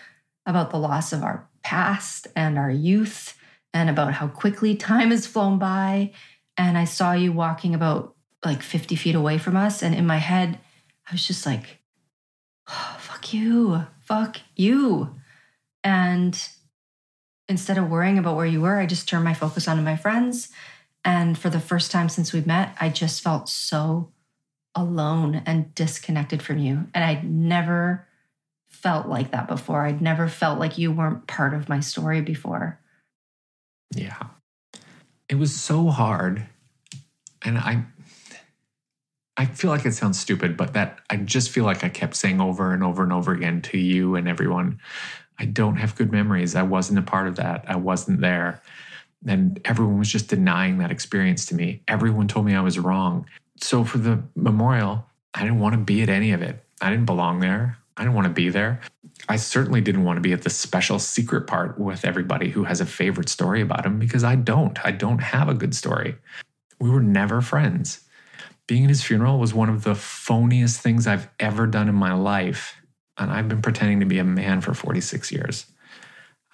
about 0.47 0.71
the 0.71 0.79
loss 0.79 1.13
of 1.13 1.23
our 1.23 1.49
past 1.63 2.27
and 2.37 2.59
our 2.59 2.71
youth 2.71 3.37
and 3.73 3.89
about 3.89 4.13
how 4.15 4.29
quickly 4.29 4.77
time 4.77 5.11
has 5.11 5.27
flown 5.27 5.59
by. 5.59 6.13
And 6.57 6.79
I 6.79 6.85
saw 6.85 7.13
you 7.13 7.33
walking 7.33 7.75
about 7.75 8.15
like 8.45 8.63
50 8.63 8.97
feet 8.97 9.15
away 9.15 9.39
from 9.39 9.57
us. 9.57 9.83
And 9.83 9.95
in 9.95 10.07
my 10.07 10.19
head, 10.19 10.59
I 11.09 11.13
was 11.13 11.27
just 11.27 11.47
like, 11.47 11.79
oh, 12.69 12.97
fuck 12.99 13.33
you, 13.33 13.87
fuck 14.03 14.39
you. 14.57 15.15
And 15.83 16.39
instead 17.49 17.79
of 17.79 17.91
worrying 17.91 18.19
about 18.19 18.37
where 18.37 18.47
you 18.47 18.61
were, 18.61 18.79
I 18.79 18.87
just 18.87 19.09
turned 19.09 19.25
my 19.25 19.35
focus 19.35 19.69
onto 19.69 19.83
my 19.83 19.97
friends. 19.97 20.51
And 21.05 21.37
for 21.37 21.51
the 21.51 21.61
first 21.61 21.91
time 21.91 22.09
since 22.09 22.33
we 22.33 22.41
met, 22.41 22.75
I 22.81 22.89
just 22.89 23.23
felt 23.23 23.49
so 23.49 24.13
alone 24.75 25.43
and 25.47 25.75
disconnected 25.75 26.43
from 26.43 26.59
you. 26.59 26.87
And 26.95 27.05
I'd 27.05 27.31
never 27.31 28.07
felt 28.69 29.07
like 29.07 29.31
that 29.31 29.47
before. 29.47 29.83
I'd 29.83 30.03
never 30.03 30.29
felt 30.29 30.59
like 30.59 30.79
you 30.79 30.91
weren't 30.93 31.27
part 31.27 31.55
of 31.55 31.69
my 31.69 31.81
story 31.81 32.21
before. 32.21 32.81
Yeah. 33.95 34.19
It 35.29 35.37
was 35.37 35.55
so 35.55 35.89
hard. 35.89 36.47
And 37.45 37.59
I 37.59 37.85
I 39.37 39.47
feel 39.47 39.71
like 39.71 39.85
it 39.85 39.93
sounds 39.93 40.19
stupid, 40.19 40.57
but 40.57 40.75
that 40.75 41.01
I 41.11 41.17
just 41.17 41.51
feel 41.51 41.65
like 41.65 41.83
I 41.83 41.89
kept 41.89 42.15
saying 42.15 42.41
over 42.41 42.73
and 42.73 42.85
over 42.85 43.03
and 43.03 43.13
over 43.13 43.33
again 43.33 43.63
to 43.63 43.79
you 43.79 44.15
and 44.15 44.29
everyone 44.29 44.81
I 45.39 45.47
don't 45.47 45.77
have 45.77 45.97
good 45.97 46.13
memories. 46.13 46.55
I 46.55 46.63
wasn't 46.63 46.99
a 47.01 47.03
part 47.03 47.27
of 47.27 47.37
that. 47.37 47.65
I 47.67 47.77
wasn't 47.77 48.21
there. 48.21 48.63
And 49.27 49.61
everyone 49.65 49.99
was 49.99 50.11
just 50.11 50.29
denying 50.29 50.79
that 50.79 50.91
experience 50.91 51.47
to 51.47 51.55
me. 51.55 51.83
Everyone 51.89 52.29
told 52.29 52.47
me 52.47 52.55
I 52.55 52.61
was 52.61 52.79
wrong. 52.79 53.27
So 53.61 53.85
for 53.85 53.99
the 53.99 54.23
memorial, 54.37 55.07
I 55.33 55.43
didn't 55.43 55.61
want 55.61 55.75
to 55.75 55.81
be 55.81 56.03
at 56.03 56.09
any 56.09 56.33
of 56.33 56.43
it. 56.43 56.63
I 56.81 56.91
didn't 56.91 57.07
belong 57.07 57.41
there. 57.41 57.79
I 57.97 58.03
didn't 58.03 58.15
want 58.15 58.27
to 58.27 58.33
be 58.33 58.51
there. 58.51 58.81
I 59.29 59.37
certainly 59.37 59.81
didn't 59.81 60.05
want 60.05 60.17
to 60.17 60.21
be 60.21 60.33
at 60.33 60.43
the 60.43 60.51
special 60.51 60.99
secret 60.99 61.47
part 61.47 61.79
with 61.79 62.05
everybody 62.05 62.51
who 62.51 62.65
has 62.65 62.81
a 62.81 62.87
favorite 62.87 63.29
story 63.29 63.61
about 63.63 63.87
him 63.87 63.99
because 63.99 64.25
I 64.25 64.37
don't. 64.37 64.79
I 64.85 64.91
don't 64.91 65.21
have 65.21 65.49
a 65.49 65.55
good 65.55 65.75
story. 65.75 66.17
We 66.79 66.91
were 66.91 67.03
never 67.03 67.41
friends. 67.41 68.01
Being 68.67 68.85
at 68.85 68.91
his 68.91 69.03
funeral 69.03 69.39
was 69.39 69.55
one 69.55 69.69
of 69.69 69.85
the 69.85 69.95
phoniest 69.95 70.79
things 70.79 71.07
I've 71.07 71.29
ever 71.41 71.67
done 71.67 71.89
in 71.89 71.95
my 71.95 72.13
life 72.13 72.77
and 73.17 73.31
I've 73.31 73.49
been 73.49 73.63
pretending 73.63 74.01
to 74.01 74.07
be 74.07 74.19
a 74.19 74.25
man 74.25 74.61
for 74.61 74.75
46 74.75 75.31
years. 75.31 75.67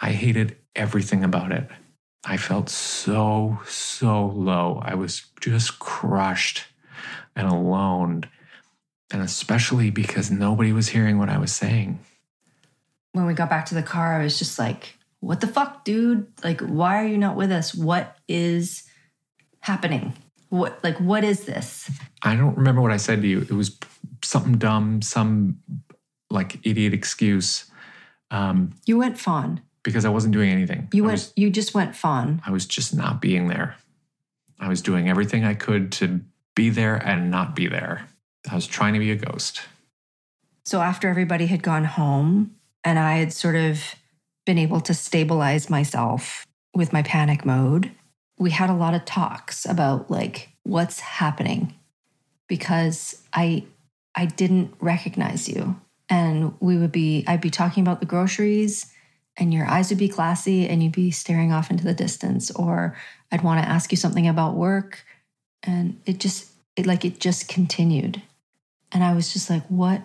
I 0.00 0.12
hated 0.12 0.56
everything 0.76 1.24
about 1.24 1.52
it. 1.52 1.68
I 2.24 2.36
felt 2.36 2.68
so, 2.68 3.60
so 3.66 4.26
low. 4.26 4.80
I 4.84 4.94
was 4.94 5.22
just 5.40 5.78
crushed. 5.78 6.66
and 7.36 7.48
alone. 7.48 8.24
And 9.12 9.22
especially 9.22 9.90
because 9.90 10.30
nobody 10.30 10.72
was 10.72 10.88
hearing 10.88 11.18
what 11.18 11.30
I 11.30 11.38
was 11.38 11.52
saying. 11.52 12.00
When 13.12 13.26
we 13.26 13.34
got 13.34 13.50
back 13.50 13.66
to 13.66 13.74
the 13.74 13.82
car, 13.82 14.20
I 14.20 14.22
was 14.24 14.38
just 14.38 14.58
like, 14.58 14.96
what 15.20 15.40
the 15.40 15.46
fuck, 15.48 15.84
dude? 15.84 16.26
Like, 16.44 16.60
why 16.60 17.02
are 17.02 17.06
you 17.06 17.18
not 17.18 17.36
with 17.36 17.50
us? 17.50 17.74
What 17.74 18.16
is 18.28 18.84
happening? 19.60 20.12
What, 20.48 20.82
like, 20.82 20.98
what 20.98 21.24
is 21.24 21.44
this? 21.44 21.90
I 22.22 22.34
don't 22.36 22.56
remember 22.56 22.80
what 22.80 22.92
I 22.92 22.96
said 22.96 23.20
to 23.22 23.28
you. 23.28 23.40
It 23.40 23.50
was 23.52 23.76
something 24.22 24.58
dumb, 24.58 25.02
some 25.02 25.58
like 26.30 26.58
idiot 26.64 26.94
excuse. 26.94 27.70
Um, 28.30 28.72
You 28.86 28.98
went 28.98 29.18
fawn. 29.18 29.60
because 29.82 30.04
I 30.04 30.08
wasn't 30.08 30.32
doing 30.32 30.50
anything. 30.50 30.88
You 30.92 31.04
I 31.04 31.06
went, 31.06 31.12
was, 31.14 31.32
you 31.36 31.50
just 31.50 31.74
went 31.74 31.96
fawn. 31.96 32.40
I 32.46 32.50
was 32.52 32.66
just 32.66 32.94
not 32.94 33.20
being 33.20 33.48
there. 33.48 33.76
I 34.60 34.68
was 34.68 34.82
doing 34.82 35.08
everything 35.08 35.44
I 35.44 35.54
could 35.54 35.90
to 35.92 36.20
be 36.54 36.70
there 36.70 36.96
and 36.96 37.30
not 37.30 37.56
be 37.56 37.66
there. 37.66 38.06
I 38.50 38.54
was 38.54 38.66
trying 38.66 38.92
to 38.94 38.98
be 39.00 39.10
a 39.10 39.16
ghost. 39.16 39.62
So 40.64 40.80
after 40.80 41.08
everybody 41.08 41.46
had 41.46 41.62
gone 41.62 41.84
home 41.84 42.54
and 42.84 42.98
I 42.98 43.18
had 43.18 43.32
sort 43.32 43.56
of 43.56 43.94
been 44.46 44.58
able 44.58 44.80
to 44.80 44.94
stabilize 44.94 45.70
myself 45.70 46.46
with 46.74 46.92
my 46.92 47.02
panic 47.02 47.44
mode, 47.44 47.90
we 48.38 48.50
had 48.50 48.70
a 48.70 48.74
lot 48.74 48.94
of 48.94 49.04
talks 49.04 49.66
about 49.66 50.10
like 50.10 50.48
what's 50.62 51.00
happening 51.00 51.74
because 52.48 53.22
I 53.32 53.64
I 54.14 54.26
didn't 54.26 54.74
recognize 54.80 55.48
you. 55.48 55.80
And 56.08 56.54
we 56.60 56.76
would 56.76 56.92
be 56.92 57.24
I'd 57.26 57.40
be 57.40 57.50
talking 57.50 57.82
about 57.82 58.00
the 58.00 58.06
groceries 58.06 58.92
and 59.36 59.54
your 59.54 59.66
eyes 59.66 59.90
would 59.90 59.98
be 59.98 60.08
glassy 60.08 60.68
and 60.68 60.82
you'd 60.82 60.92
be 60.92 61.10
staring 61.10 61.52
off 61.52 61.70
into 61.70 61.84
the 61.84 61.94
distance 61.94 62.50
or 62.50 62.96
I'd 63.30 63.44
want 63.44 63.62
to 63.62 63.68
ask 63.68 63.92
you 63.92 63.96
something 63.96 64.26
about 64.26 64.56
work 64.56 65.04
and 65.62 66.00
it 66.06 66.18
just 66.18 66.50
it 66.76 66.86
like 66.86 67.04
it 67.04 67.20
just 67.20 67.48
continued. 67.48 68.22
And 68.92 69.04
I 69.04 69.14
was 69.14 69.32
just 69.32 69.50
like 69.50 69.64
what 69.66 70.02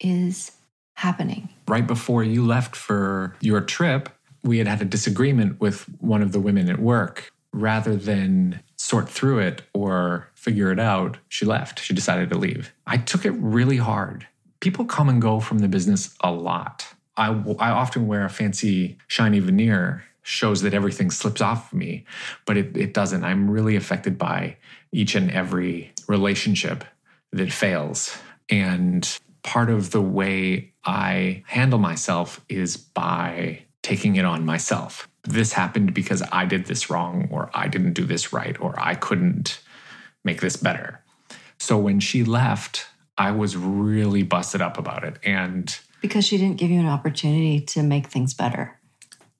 is 0.00 0.52
happening? 0.94 1.48
right 1.68 1.86
before 1.86 2.22
you 2.22 2.44
left 2.44 2.76
for 2.76 3.36
your 3.40 3.60
trip, 3.60 4.08
we 4.42 4.58
had 4.58 4.66
had 4.66 4.82
a 4.82 4.84
disagreement 4.84 5.60
with 5.60 5.84
one 6.00 6.22
of 6.22 6.32
the 6.32 6.40
women 6.40 6.68
at 6.68 6.78
work. 6.78 7.30
Rather 7.52 7.94
than 7.94 8.60
sort 8.76 9.08
through 9.08 9.38
it 9.38 9.62
or 9.72 10.28
figure 10.34 10.72
it 10.72 10.80
out, 10.80 11.18
she 11.28 11.44
left. 11.46 11.80
She 11.80 11.94
decided 11.94 12.28
to 12.30 12.38
leave. 12.38 12.72
I 12.86 12.96
took 12.96 13.24
it 13.24 13.30
really 13.30 13.76
hard. 13.76 14.26
People 14.60 14.84
come 14.84 15.08
and 15.08 15.22
go 15.22 15.40
from 15.40 15.60
the 15.60 15.68
business 15.68 16.14
a 16.20 16.32
lot. 16.32 16.86
I, 17.16 17.28
I 17.60 17.70
often 17.70 18.08
wear 18.08 18.24
a 18.24 18.28
fancy, 18.28 18.98
shiny 19.06 19.38
veneer, 19.38 20.04
shows 20.22 20.62
that 20.62 20.74
everything 20.74 21.10
slips 21.10 21.40
off 21.40 21.72
of 21.72 21.78
me, 21.78 22.04
but 22.44 22.56
it, 22.56 22.76
it 22.76 22.92
doesn't. 22.92 23.22
I'm 23.22 23.48
really 23.48 23.76
affected 23.76 24.18
by 24.18 24.56
each 24.90 25.14
and 25.14 25.30
every 25.30 25.92
relationship 26.08 26.82
that 27.30 27.52
fails. 27.52 28.16
And 28.50 29.18
part 29.42 29.70
of 29.70 29.92
the 29.92 30.02
way 30.02 30.73
I 30.84 31.42
handle 31.46 31.78
myself 31.78 32.40
is 32.48 32.76
by 32.76 33.64
taking 33.82 34.16
it 34.16 34.24
on 34.24 34.44
myself. 34.44 35.08
This 35.22 35.52
happened 35.52 35.94
because 35.94 36.22
I 36.32 36.44
did 36.44 36.66
this 36.66 36.90
wrong, 36.90 37.28
or 37.30 37.50
I 37.54 37.68
didn't 37.68 37.94
do 37.94 38.04
this 38.04 38.32
right, 38.32 38.58
or 38.60 38.74
I 38.78 38.94
couldn't 38.94 39.60
make 40.24 40.40
this 40.40 40.56
better. 40.56 41.00
So 41.58 41.78
when 41.78 42.00
she 42.00 42.24
left, 42.24 42.86
I 43.16 43.30
was 43.30 43.56
really 43.56 44.22
busted 44.22 44.60
up 44.60 44.76
about 44.78 45.04
it. 45.04 45.18
And 45.24 45.74
Because 46.02 46.26
she 46.26 46.36
didn't 46.36 46.56
give 46.56 46.70
you 46.70 46.80
an 46.80 46.86
opportunity 46.86 47.60
to 47.60 47.82
make 47.82 48.08
things 48.08 48.34
better. 48.34 48.78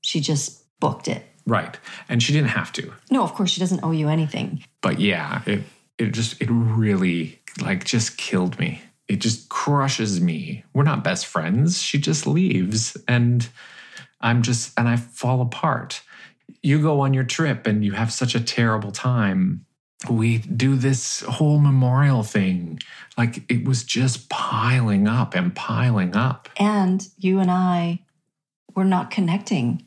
She 0.00 0.20
just 0.20 0.62
booked 0.80 1.08
it. 1.08 1.24
right. 1.46 1.78
And 2.08 2.22
she 2.22 2.32
didn't 2.32 2.48
have 2.50 2.72
to. 2.74 2.92
No, 3.10 3.22
of 3.22 3.34
course 3.34 3.50
she 3.50 3.60
doesn't 3.60 3.82
owe 3.82 3.90
you 3.90 4.08
anything. 4.08 4.64
But 4.80 5.00
yeah, 5.00 5.42
it 5.46 5.62
it 5.98 6.12
just 6.12 6.40
it 6.40 6.48
really 6.50 7.40
like 7.60 7.84
just 7.84 8.16
killed 8.16 8.58
me. 8.58 8.80
It 9.08 9.16
just 9.16 9.48
crushes 9.48 10.20
me. 10.20 10.64
We're 10.72 10.82
not 10.82 11.04
best 11.04 11.26
friends. 11.26 11.80
She 11.80 11.98
just 11.98 12.26
leaves 12.26 12.96
and 13.06 13.46
I'm 14.20 14.42
just 14.42 14.78
and 14.78 14.88
I 14.88 14.96
fall 14.96 15.40
apart. 15.42 16.02
You 16.62 16.80
go 16.80 17.00
on 17.00 17.12
your 17.12 17.24
trip 17.24 17.66
and 17.66 17.84
you 17.84 17.92
have 17.92 18.12
such 18.12 18.34
a 18.34 18.40
terrible 18.40 18.90
time. 18.90 19.66
We 20.08 20.38
do 20.38 20.76
this 20.76 21.20
whole 21.20 21.58
memorial 21.58 22.22
thing. 22.22 22.80
Like 23.16 23.50
it 23.50 23.66
was 23.66 23.84
just 23.84 24.28
piling 24.28 25.06
up 25.06 25.34
and 25.34 25.54
piling 25.54 26.16
up. 26.16 26.48
And 26.56 27.06
you 27.18 27.38
and 27.38 27.50
I 27.50 28.00
were 28.74 28.84
not 28.84 29.10
connecting 29.10 29.84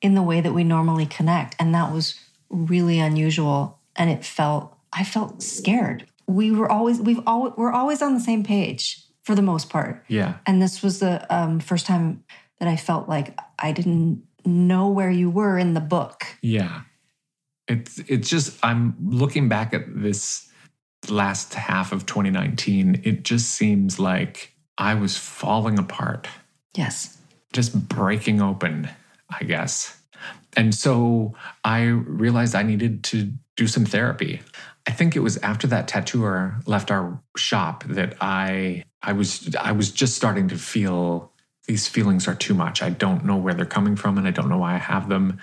in 0.00 0.14
the 0.14 0.22
way 0.22 0.40
that 0.40 0.52
we 0.52 0.64
normally 0.64 1.06
connect. 1.06 1.56
And 1.58 1.74
that 1.74 1.92
was 1.92 2.14
really 2.50 2.98
unusual. 2.98 3.78
And 3.96 4.10
it 4.10 4.24
felt, 4.24 4.76
I 4.92 5.04
felt 5.04 5.42
scared. 5.42 6.06
We 6.28 6.52
were 6.52 6.70
always, 6.70 7.00
we've 7.00 7.20
all 7.26 7.52
we're 7.56 7.72
always 7.72 8.02
on 8.02 8.14
the 8.14 8.20
same 8.20 8.44
page 8.44 9.02
for 9.22 9.34
the 9.34 9.42
most 9.42 9.68
part. 9.70 10.04
Yeah. 10.08 10.34
And 10.46 10.62
this 10.62 10.82
was 10.82 11.00
the 11.00 11.26
um, 11.34 11.58
first 11.58 11.86
time 11.86 12.22
that 12.60 12.68
I 12.68 12.76
felt 12.76 13.08
like 13.08 13.36
I 13.58 13.72
didn't 13.72 14.22
know 14.44 14.88
where 14.88 15.10
you 15.10 15.30
were 15.30 15.58
in 15.58 15.74
the 15.74 15.80
book. 15.80 16.24
Yeah. 16.42 16.82
It's 17.66 17.98
it's 17.98 18.28
just 18.30 18.58
I'm 18.62 18.94
looking 19.02 19.48
back 19.48 19.74
at 19.74 19.82
this 20.02 20.48
last 21.08 21.54
half 21.54 21.92
of 21.92 22.06
2019, 22.06 23.02
it 23.04 23.22
just 23.22 23.50
seems 23.50 23.98
like 23.98 24.52
I 24.76 24.94
was 24.94 25.16
falling 25.16 25.78
apart, 25.78 26.28
Yes. 26.74 27.18
just 27.52 27.88
breaking 27.88 28.42
open, 28.42 28.88
I 29.30 29.44
guess. 29.44 29.96
And 30.56 30.74
so 30.74 31.34
I 31.64 31.82
realized 31.84 32.54
I 32.54 32.62
needed 32.62 33.04
to 33.04 33.32
do 33.56 33.66
some 33.66 33.84
therapy. 33.84 34.40
I 34.88 34.90
think 34.90 35.14
it 35.14 35.20
was 35.20 35.36
after 35.38 35.66
that 35.66 35.86
tattooer 35.86 36.56
left 36.64 36.90
our 36.90 37.20
shop 37.36 37.84
that 37.88 38.16
I 38.22 38.84
I 39.02 39.12
was 39.12 39.54
I 39.60 39.72
was 39.72 39.90
just 39.90 40.16
starting 40.16 40.48
to 40.48 40.56
feel 40.56 41.30
these 41.66 41.86
feelings 41.86 42.26
are 42.26 42.34
too 42.34 42.54
much. 42.54 42.80
I 42.82 42.88
don't 42.88 43.26
know 43.26 43.36
where 43.36 43.52
they're 43.52 43.66
coming 43.66 43.96
from 43.96 44.16
and 44.16 44.26
I 44.26 44.30
don't 44.30 44.48
know 44.48 44.56
why 44.56 44.76
I 44.76 44.78
have 44.78 45.10
them. 45.10 45.38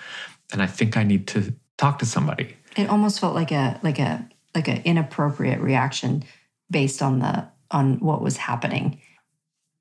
And 0.52 0.60
I 0.60 0.66
think 0.66 0.96
I 0.96 1.04
need 1.04 1.28
to 1.28 1.54
talk 1.78 2.00
to 2.00 2.06
somebody. 2.06 2.56
It 2.76 2.90
almost 2.90 3.20
felt 3.20 3.36
like 3.36 3.52
a 3.52 3.78
like 3.84 4.00
a 4.00 4.28
like 4.52 4.66
an 4.66 4.82
inappropriate 4.84 5.60
reaction 5.60 6.24
based 6.68 7.00
on 7.00 7.20
the 7.20 7.46
on 7.70 8.00
what 8.00 8.22
was 8.22 8.38
happening. 8.38 9.00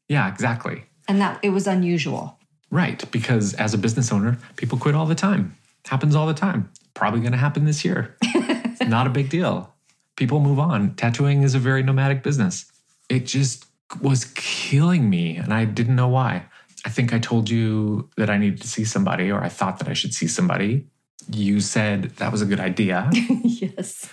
Yeah, 0.08 0.30
exactly. 0.32 0.84
And 1.08 1.20
that 1.22 1.40
it 1.42 1.50
was 1.50 1.66
unusual. 1.66 2.38
Right. 2.70 3.04
Because 3.10 3.56
as 3.56 3.74
a 3.74 3.80
business 3.80 4.12
owner, 4.12 4.38
people 4.58 4.78
quit 4.78 4.94
all 4.94 5.08
the 5.08 5.16
time. 5.16 5.58
Happens 5.86 6.14
all 6.14 6.28
the 6.28 6.36
time. 6.36 6.70
Probably 6.94 7.22
going 7.22 7.32
to 7.32 7.38
happen 7.40 7.66
this 7.66 7.84
year. 7.84 8.16
not 8.90 9.08
a 9.08 9.10
big 9.10 9.30
deal. 9.30 9.74
People 10.16 10.40
move 10.40 10.60
on. 10.60 10.96
Tattooing 10.96 11.44
is 11.44 11.56
a 11.56 11.60
very 11.60 11.84
nomadic 11.84 12.24
business. 12.24 12.72
It 13.10 13.26
just 13.26 13.66
was 14.02 14.26
killing 14.36 15.10
me, 15.10 15.38
and 15.38 15.54
I 15.54 15.66
didn't 15.66 15.96
know 15.96 16.08
why. 16.08 16.46
I 16.86 16.90
think 16.90 17.14
I 17.14 17.20
told 17.20 17.50
you 17.50 18.10
that 18.18 18.30
I 18.30 18.38
needed 18.38 18.62
to 18.62 18.68
see 18.68 18.86
somebody, 18.86 19.32
or 19.32 19.44
I 19.44 19.50
thought 19.50 19.80
that 19.80 19.88
I 19.88 19.94
should 19.94 20.14
see 20.14 20.28
somebody. 20.28 20.88
You 21.32 21.60
said 21.60 22.12
that 22.18 22.32
was 22.32 22.42
a 22.42 22.46
good 22.46 22.60
idea 22.60 23.10
yes. 23.44 24.10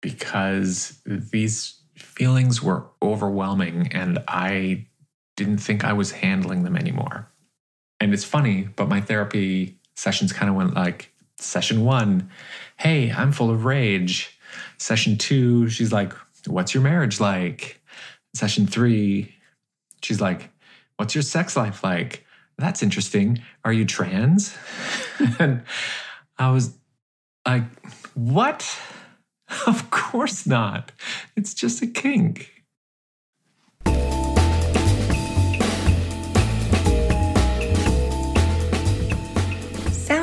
because 0.00 1.00
these 1.04 1.80
feelings 1.96 2.62
were 2.62 2.86
overwhelming 3.02 3.88
and 3.92 4.18
I 4.28 4.86
didn't 5.36 5.58
think 5.58 5.84
I 5.84 5.92
was 5.92 6.12
handling 6.12 6.62
them 6.62 6.76
anymore. 6.76 7.28
And 8.00 8.14
it's 8.14 8.24
funny, 8.24 8.68
but 8.76 8.88
my 8.88 9.00
therapy 9.00 9.78
sessions 9.96 10.32
kind 10.32 10.48
of 10.48 10.54
went 10.56 10.74
like 10.74 11.12
session 11.38 11.84
one, 11.84 12.30
hey, 12.78 13.10
I'm 13.10 13.32
full 13.32 13.50
of 13.50 13.64
rage. 13.64 14.38
Session 14.78 15.16
two, 15.18 15.68
she's 15.68 15.92
like, 15.92 16.12
what's 16.46 16.74
your 16.74 16.82
marriage 16.82 17.20
like? 17.20 17.80
Session 18.34 18.66
three, 18.66 19.34
she's 20.02 20.20
like, 20.20 20.50
what's 20.96 21.14
your 21.14 21.22
sex 21.22 21.56
life 21.56 21.82
like? 21.82 22.24
That's 22.58 22.82
interesting. 22.82 23.42
Are 23.64 23.72
you 23.72 23.84
trans? 23.84 24.56
and 25.38 25.62
I 26.38 26.50
was 26.50 26.76
like, 27.46 27.64
what? 28.14 28.78
Of 29.68 29.90
course 29.90 30.44
not. 30.44 30.90
It's 31.36 31.54
just 31.54 31.80
a 31.80 31.86
kink. 31.86 32.55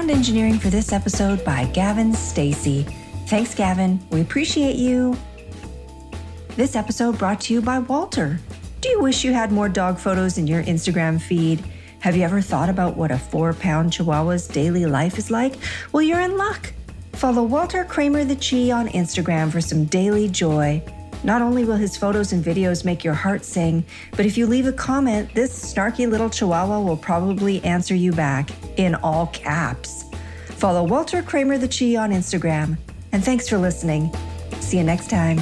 Sound 0.04 0.18
engineering 0.18 0.60
for 0.60 0.70
this 0.70 0.92
episode 0.92 1.46
by 1.46 1.64
Gavin 1.68 2.14
Stacy. 2.14 2.86
Thanks, 3.28 3.56
Gavin. 3.56 4.06
We 4.10 4.20
appreciate 4.20 4.76
you. 4.76 5.18
This 6.58 6.76
episode 6.76 7.18
brought 7.18 7.40
to 7.44 7.54
you 7.54 7.62
by 7.62 7.80
Walter. 7.80 8.38
Do 8.82 8.90
you 8.90 9.00
wish 9.00 9.24
you 9.24 9.32
had 9.32 9.54
more 9.54 9.70
dog 9.70 9.98
photos 9.98 10.38
in 10.38 10.46
your 10.46 10.62
Instagram 10.64 11.22
feed? 11.22 11.64
Have 12.02 12.18
you 12.18 12.24
ever 12.24 12.42
thought 12.42 12.68
about 12.68 12.98
what 12.98 13.12
a 13.12 13.18
four 13.18 13.54
pound 13.54 13.94
Chihuahua's 13.94 14.46
daily 14.46 14.86
life 14.86 15.18
is 15.18 15.32
like? 15.32 15.56
Well, 15.94 16.04
you're 16.04 16.20
in 16.20 16.36
luck. 16.36 16.74
Follow 17.14 17.44
Walter 17.44 17.86
Kramer 17.86 18.26
the 18.26 18.36
Chi 18.36 18.78
on 18.78 18.90
Instagram 18.90 19.54
for 19.54 19.62
some 19.62 19.86
daily 19.86 20.28
joy. 20.28 20.84
Not 21.24 21.42
only 21.42 21.64
will 21.66 21.76
his 21.76 21.96
photos 21.96 22.34
and 22.34 22.44
videos 22.44 22.84
make 22.84 23.04
your 23.04 23.14
heart 23.14 23.46
sing, 23.46 23.84
but 24.12 24.26
if 24.26 24.38
you 24.38 24.46
leave 24.46 24.68
a 24.68 24.74
comment, 24.74 25.34
this 25.34 25.74
snarky 25.74 26.10
little 26.10 26.30
chihuahua 26.30 26.80
will 26.82 26.98
probably 26.98 27.64
answer 27.64 27.96
you 27.96 28.12
back 28.12 28.50
in 28.78 28.96
all 28.96 29.28
caps. 29.28 30.06
Follow 30.50 30.84
Walter 30.84 31.22
Kramer 31.22 31.58
the 31.58 31.68
Chi 31.68 32.02
on 32.02 32.12
Instagram. 32.12 32.78
And 33.12 33.24
thanks 33.24 33.48
for 33.48 33.58
listening. 33.58 34.12
See 34.60 34.78
you 34.78 34.84
next 34.84 35.10
time. 35.10 35.40